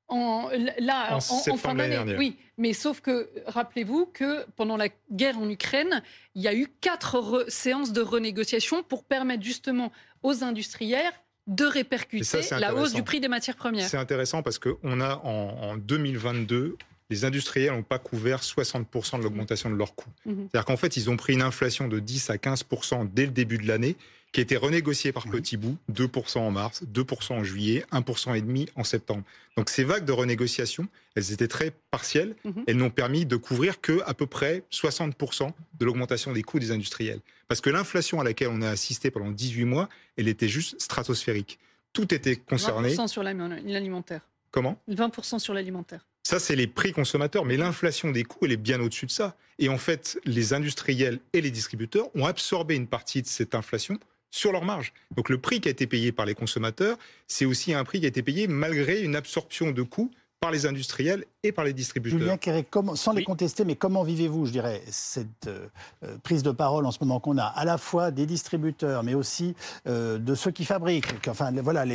en, 0.07 0.49
là, 0.79 1.15
en, 1.15 1.19
fin 1.57 1.75
d'année. 1.75 2.15
Oui, 2.17 2.37
mais 2.57 2.73
sauf 2.73 2.99
que, 3.01 3.29
rappelez-vous 3.45 4.07
que 4.07 4.45
pendant 4.55 4.75
la 4.75 4.87
guerre 5.11 5.37
en 5.37 5.47
Ukraine, 5.49 6.01
il 6.33 6.41
y 6.41 6.47
a 6.47 6.55
eu 6.55 6.67
quatre 6.81 7.45
séances 7.47 7.93
de 7.93 8.01
renégociation 8.01 8.81
pour 8.81 9.03
permettre 9.03 9.43
justement 9.43 9.91
aux 10.23 10.43
industriels 10.43 11.13
de 11.45 11.65
répercuter 11.65 12.41
la 12.59 12.75
hausse 12.75 12.93
du 12.93 13.03
prix 13.03 13.19
des 13.19 13.27
matières 13.27 13.55
premières. 13.55 13.87
C'est 13.87 13.97
intéressant 13.97 14.41
parce 14.43 14.59
qu'on 14.59 15.01
a 15.01 15.17
en, 15.23 15.71
en 15.71 15.77
2022 15.77 16.77
les 17.09 17.25
industriels 17.25 17.71
n'ont 17.71 17.83
pas 17.83 17.99
couvert 17.99 18.41
60% 18.41 19.17
de 19.17 19.23
l'augmentation 19.23 19.69
de 19.69 19.75
leurs 19.75 19.95
coûts. 19.95 20.09
Mhm. 20.25 20.47
C'est-à-dire 20.51 20.65
qu'en 20.65 20.77
fait, 20.77 20.97
ils 20.97 21.09
ont 21.09 21.17
pris 21.17 21.33
une 21.33 21.41
inflation 21.41 21.87
de 21.87 21.99
10 21.99 22.29
à 22.29 22.37
15% 22.37 23.09
dès 23.13 23.25
le 23.25 23.31
début 23.31 23.57
de 23.57 23.67
l'année, 23.67 23.95
qui 24.31 24.41
a 24.41 24.43
été 24.43 24.57
renégociée 24.57 25.11
par 25.11 25.27
petits 25.27 25.57
bouts, 25.57 25.77
2% 25.91 26.37
en 26.37 26.51
mars, 26.51 26.83
2% 26.83 27.33
en 27.33 27.43
juillet, 27.43 27.83
1% 27.91 28.35
et 28.35 28.41
demi 28.41 28.67
en 28.75 28.83
septembre. 28.83 29.23
Donc 29.57 29.69
ces 29.71 29.83
vagues 29.83 30.05
de 30.05 30.11
renégociation, 30.11 30.87
elles 31.15 31.31
étaient 31.31 31.47
très 31.47 31.73
partielles. 31.89 32.35
Mhm. 32.45 32.63
Elles 32.67 32.77
n'ont 32.77 32.91
permis 32.91 33.25
de 33.25 33.35
couvrir 33.37 33.81
que 33.81 34.01
à 34.05 34.13
peu 34.13 34.27
près 34.27 34.63
60% 34.69 35.51
de 35.79 35.85
l'augmentation 35.85 36.31
des 36.31 36.43
coûts 36.43 36.59
des 36.59 36.71
industriels. 36.71 37.21
Parce 37.47 37.59
que 37.59 37.71
l'inflation 37.71 38.19
à 38.19 38.23
laquelle 38.23 38.49
on 38.51 38.61
a 38.61 38.69
assisté 38.69 39.09
pendant 39.09 39.31
18 39.31 39.65
mois, 39.65 39.89
elle 40.15 40.27
était 40.27 40.47
juste 40.47 40.79
stratosphérique. 40.79 41.57
Tout 41.91 42.13
était 42.13 42.35
concerné. 42.35 42.93
20% 42.93 43.07
sur 43.07 43.23
l'alimentaire. 43.23 44.21
Comment? 44.51 44.79
20% 44.89 45.39
sur 45.39 45.55
l'alimentaire. 45.55 46.05
Ça, 46.23 46.39
c'est 46.39 46.55
les 46.55 46.67
prix 46.67 46.91
consommateurs, 46.91 47.45
mais 47.45 47.57
l'inflation 47.57 48.11
des 48.11 48.23
coûts, 48.23 48.45
elle 48.45 48.51
est 48.51 48.57
bien 48.57 48.79
au-dessus 48.81 49.05
de 49.05 49.11
ça. 49.11 49.35
Et 49.57 49.69
en 49.69 49.77
fait, 49.77 50.19
les 50.25 50.53
industriels 50.53 51.19
et 51.33 51.41
les 51.41 51.51
distributeurs 51.51 52.09
ont 52.15 52.25
absorbé 52.25 52.75
une 52.75 52.87
partie 52.87 53.21
de 53.21 53.27
cette 53.27 53.55
inflation 53.55 53.99
sur 54.31 54.51
leur 54.51 54.63
marge. 54.63 54.93
Donc 55.15 55.29
le 55.29 55.39
prix 55.39 55.59
qui 55.59 55.69
a 55.69 55.71
été 55.71 55.87
payé 55.87 56.11
par 56.11 56.25
les 56.25 56.35
consommateurs, 56.35 56.97
c'est 57.27 57.45
aussi 57.45 57.73
un 57.73 57.83
prix 57.83 57.99
qui 57.99 58.05
a 58.05 58.09
été 58.09 58.21
payé 58.21 58.47
malgré 58.47 59.01
une 59.01 59.15
absorption 59.15 59.71
de 59.71 59.81
coûts 59.81 60.11
par 60.39 60.51
les 60.51 60.65
industriels 60.65 61.25
et 61.43 61.51
par 61.51 61.65
les 61.65 61.73
distributeurs. 61.73 62.19
Julien 62.19 62.37
Quéré, 62.37 62.65
sans 62.95 63.11
les 63.13 63.23
contester, 63.23 63.65
mais 63.65 63.75
comment 63.75 64.03
vivez-vous, 64.03 64.45
je 64.45 64.51
dirais, 64.51 64.81
cette 64.87 65.47
euh, 65.47 65.67
euh, 66.05 66.17
prise 66.23 66.43
de 66.43 66.51
parole 66.51 66.85
en 66.85 66.91
ce 66.91 66.99
moment 67.01 67.19
qu'on 67.19 67.37
a, 67.37 67.43
à 67.43 67.65
la 67.65 67.77
fois 67.77 68.11
des 68.11 68.25
distributeurs, 68.25 69.03
mais 69.03 69.13
aussi 69.15 69.53
euh, 69.87 70.17
de 70.17 70.35
ceux 70.35 70.51
qui 70.51 70.63
fabriquent, 70.63 71.27
enfin 71.27 71.51
voilà, 71.61 71.85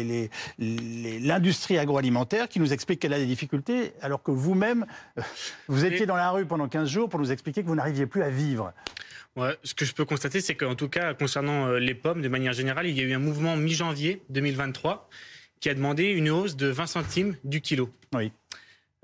l'industrie 0.59 1.79
agroalimentaire 1.79 2.49
qui 2.49 2.61
nous 2.61 2.73
explique 2.73 3.01
qu'elle 3.01 3.15
a 3.15 3.19
des 3.19 3.27
difficultés, 3.27 3.95
alors 4.03 4.23
que 4.23 4.31
vous-même, 4.31 4.85
vous 5.69 5.85
étiez 5.85 6.05
dans 6.05 6.17
la 6.17 6.31
rue 6.31 6.45
pendant 6.45 6.69
15 6.69 6.89
jours 6.89 7.09
pour 7.09 7.21
nous 7.21 7.33
expliquer 7.33 7.63
que 7.63 7.69
vous 7.69 7.75
n'arriviez 7.75 8.07
plus 8.07 8.23
à 8.23 8.29
vivre. 8.29 8.73
Ouais, 9.37 9.57
ce 9.65 9.75
que 9.75 9.85
je 9.85 9.95
peux 9.95 10.05
constater, 10.05 10.41
c'est 10.41 10.55
qu'en 10.55 10.75
tout 10.75 10.89
cas, 10.89 11.15
concernant 11.15 11.73
les 11.73 11.95
pommes, 11.95 12.23
de 12.23 12.29
manière 12.29 12.53
générale, 12.53 12.87
il 12.87 12.97
y 12.97 13.01
a 13.01 13.05
eu 13.05 13.15
un 13.15 13.19
mouvement 13.19 13.57
mi-janvier 13.57 14.23
2023 14.29 15.09
qui 15.65 15.71
a 15.71 15.75
demandé 15.75 16.05
une 16.05 16.29
hausse 16.29 16.57
de 16.57 16.67
20 16.67 16.87
centimes 16.87 17.37
du 17.43 17.63
kilo. 17.63 17.89
Oui. 18.15 18.31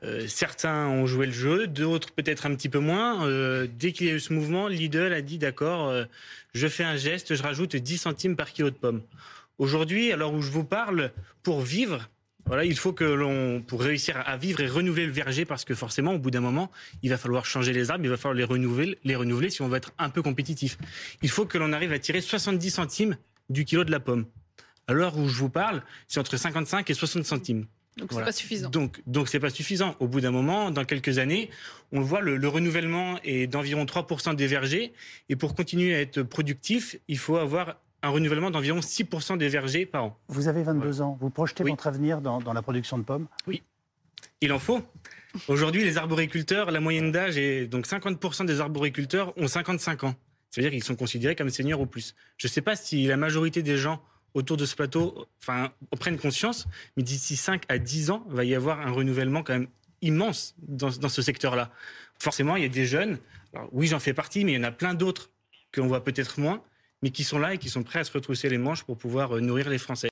Euh, 0.02 0.26
certains 0.29 0.88
ont 0.88 1.07
joué 1.07 1.25
le 1.25 1.33
jeu, 1.33 1.67
d'autres 1.67 2.12
peut-être 2.12 2.45
un 2.45 2.55
petit 2.55 2.69
peu 2.69 2.81
moins. 2.81 3.26
Euh, 3.26 3.67
dès 3.79 3.93
qu'il 3.93 4.09
y 4.09 4.11
a 4.11 4.12
eu 4.12 4.21
ce 4.21 4.35
mouvement, 4.35 4.69
Lidl 4.69 5.14
a 5.14 5.23
dit 5.23 5.38
d'accord, 5.38 5.88
euh, 5.88 6.05
je 6.52 6.69
fais 6.69 6.85
un 6.85 6.99
geste, 6.99 7.35
je 7.35 7.43
rajoute 7.43 7.76
10 7.76 7.97
centimes 7.97 8.37
par 8.37 8.52
kilo 8.52 8.69
de 8.69 8.75
pommes. 8.75 9.00
Aujourd'hui, 9.56 10.13
alors 10.13 10.34
où 10.34 10.43
je 10.43 10.50
vous 10.50 10.65
parle, 10.65 11.13
pour 11.43 11.63
vivre, 11.63 12.11
voilà, 12.45 12.67
il 12.67 12.76
faut 12.76 12.93
que 12.93 13.04
l'on, 13.04 13.63
pour 13.63 13.80
réussir 13.80 14.23
à 14.26 14.37
vivre 14.37 14.61
et 14.61 14.67
renouveler 14.67 15.06
le 15.06 15.13
verger, 15.13 15.47
parce 15.47 15.65
que 15.65 15.75
forcément, 15.75 16.13
au 16.13 16.19
bout 16.19 16.30
d'un 16.30 16.41
moment, 16.41 16.71
il 17.02 17.08
va 17.08 17.17
falloir 17.17 17.47
changer 17.47 17.73
les 17.73 17.91
arbres, 17.91 18.04
il 18.04 18.11
va 18.11 18.19
falloir 18.19 18.34
les 18.34 18.45
renouveler, 18.45 18.99
les 19.04 19.17
renouveler 19.17 19.49
si 19.49 19.63
on 19.63 19.69
veut 19.69 19.78
être 19.78 19.95
un 19.97 20.11
peu 20.11 20.21
compétitif. 20.21 20.76
Il 21.23 21.30
faut 21.30 21.47
que 21.47 21.56
l'on 21.56 21.73
arrive 21.73 21.93
à 21.93 21.99
tirer 21.99 22.21
70 22.21 22.69
centimes 22.69 23.17
du 23.49 23.65
kilo 23.65 23.82
de 23.82 23.91
la 23.91 24.00
pomme. 24.00 24.26
À 24.86 24.93
l'heure 24.93 25.16
où 25.16 25.28
je 25.28 25.38
vous 25.38 25.50
parle, 25.50 25.82
c'est 26.08 26.19
entre 26.21 26.36
55 26.36 26.88
et 26.90 26.95
60 26.95 27.25
centimes. 27.25 27.66
Donc 27.97 28.12
c'est 28.12 28.25
pas 28.25 28.32
suffisant. 28.32 28.71
Donc 28.71 29.02
donc 29.06 29.28
c'est 29.28 29.40
pas 29.40 29.50
suffisant. 29.50 29.97
Au 30.00 30.06
bout 30.06 30.21
d'un 30.21 30.30
moment, 30.30 30.71
dans 30.71 30.84
quelques 30.84 31.19
années, 31.19 31.50
on 31.93 32.00
le 32.00 32.04
voit, 32.04 32.21
le, 32.21 32.49
renouvellement 32.49 33.19
est 33.25 33.47
d'environ 33.47 33.84
3% 33.84 34.34
des 34.36 34.47
vergers. 34.47 34.93
Et 35.28 35.36
pour 35.36 35.54
continuer 35.54 35.95
à 35.95 36.00
être 36.00 36.23
productif, 36.23 36.97
il 37.08 37.19
faut 37.19 37.36
avoir 37.36 37.76
un 38.02 38.08
renouvellement 38.08 38.50
d'environ 38.50 38.80
6% 38.80 39.36
des 39.36 39.49
vergers 39.49 39.86
par 39.86 40.04
an. 40.04 40.19
Vous 40.28 40.49
avez 40.49 40.62
22 40.62 41.02
ans. 41.02 41.19
Vous 41.21 41.30
projetez 41.30 41.64
votre 41.64 41.86
avenir 41.86 42.21
dans, 42.21 42.52
la 42.52 42.62
production 42.62 42.97
de 42.97 43.02
pommes? 43.02 43.26
Oui. 43.47 43.62
Il 44.40 44.52
en 44.52 44.58
faut. 44.58 44.80
Aujourd'hui, 45.49 45.84
les 45.84 45.99
arboriculteurs, 45.99 46.71
la 46.71 46.80
moyenne 46.80 47.12
d'âge 47.12 47.36
est 47.36 47.66
donc 47.66 47.86
50% 47.86 48.47
des 48.47 48.60
arboriculteurs 48.60 49.36
ont 49.36 49.49
55 49.49 50.04
ans. 50.04 50.14
C'est-à-dire 50.50 50.73
qu'ils 50.73 50.82
sont 50.82 50.97
considérés 50.97 51.36
comme 51.36 51.50
seniors 51.50 51.80
ou 51.80 51.86
plus. 51.86 52.14
Je 52.38 52.49
ne 52.49 52.50
sais 52.50 52.62
pas 52.62 52.75
si 52.75 53.06
la 53.06 53.16
majorité 53.16 53.62
des 53.62 53.76
gens 53.76 54.02
autour 54.34 54.56
de 54.56 54.64
ce 54.64 54.76
plateau 54.76 55.26
enfin, 55.43 55.73
prennent 55.99 56.19
conscience, 56.19 56.66
mais 56.97 57.02
d'ici 57.02 57.36
5 57.36 57.64
à 57.69 57.78
10 57.78 58.10
ans, 58.10 58.25
il 58.28 58.36
va 58.36 58.45
y 58.45 58.54
avoir 58.54 58.80
un 58.80 58.90
renouvellement 58.90 59.43
quand 59.43 59.54
même 59.54 59.69
immense 60.02 60.54
dans, 60.58 60.90
ce 60.90 61.23
secteur-là. 61.23 61.71
Forcément, 62.19 62.56
il 62.56 62.62
y 62.62 62.66
a 62.66 62.71
des 62.71 62.86
jeunes, 62.86 63.19
oui 63.73 63.86
j'en 63.86 64.00
fais 64.00 64.14
partie, 64.14 64.45
mais 64.45 64.52
il 64.52 64.56
y 64.56 64.58
en 64.58 64.64
a 64.64 64.73
plein 64.73 64.95
d'autres 64.95 65.30
qu'on 65.75 65.86
voit 65.86 66.04
peut-être 66.04 66.40
moins, 66.40 66.62
mais 67.02 67.10
qui 67.10 67.25
sont 67.25 67.38
là 67.38 67.54
et 67.54 67.58
qui 67.58 67.69
sont 67.69 67.82
prêts 67.82 68.00
à 68.00 68.04
se 68.04 68.12
retrousser 68.12 68.49
les 68.49 68.58
manches 68.58 68.84
pour 68.84 68.97
pouvoir 68.97 69.36
euh, 69.36 69.40
nourrir 69.40 69.71
les 69.71 69.78
Français. 69.78 70.08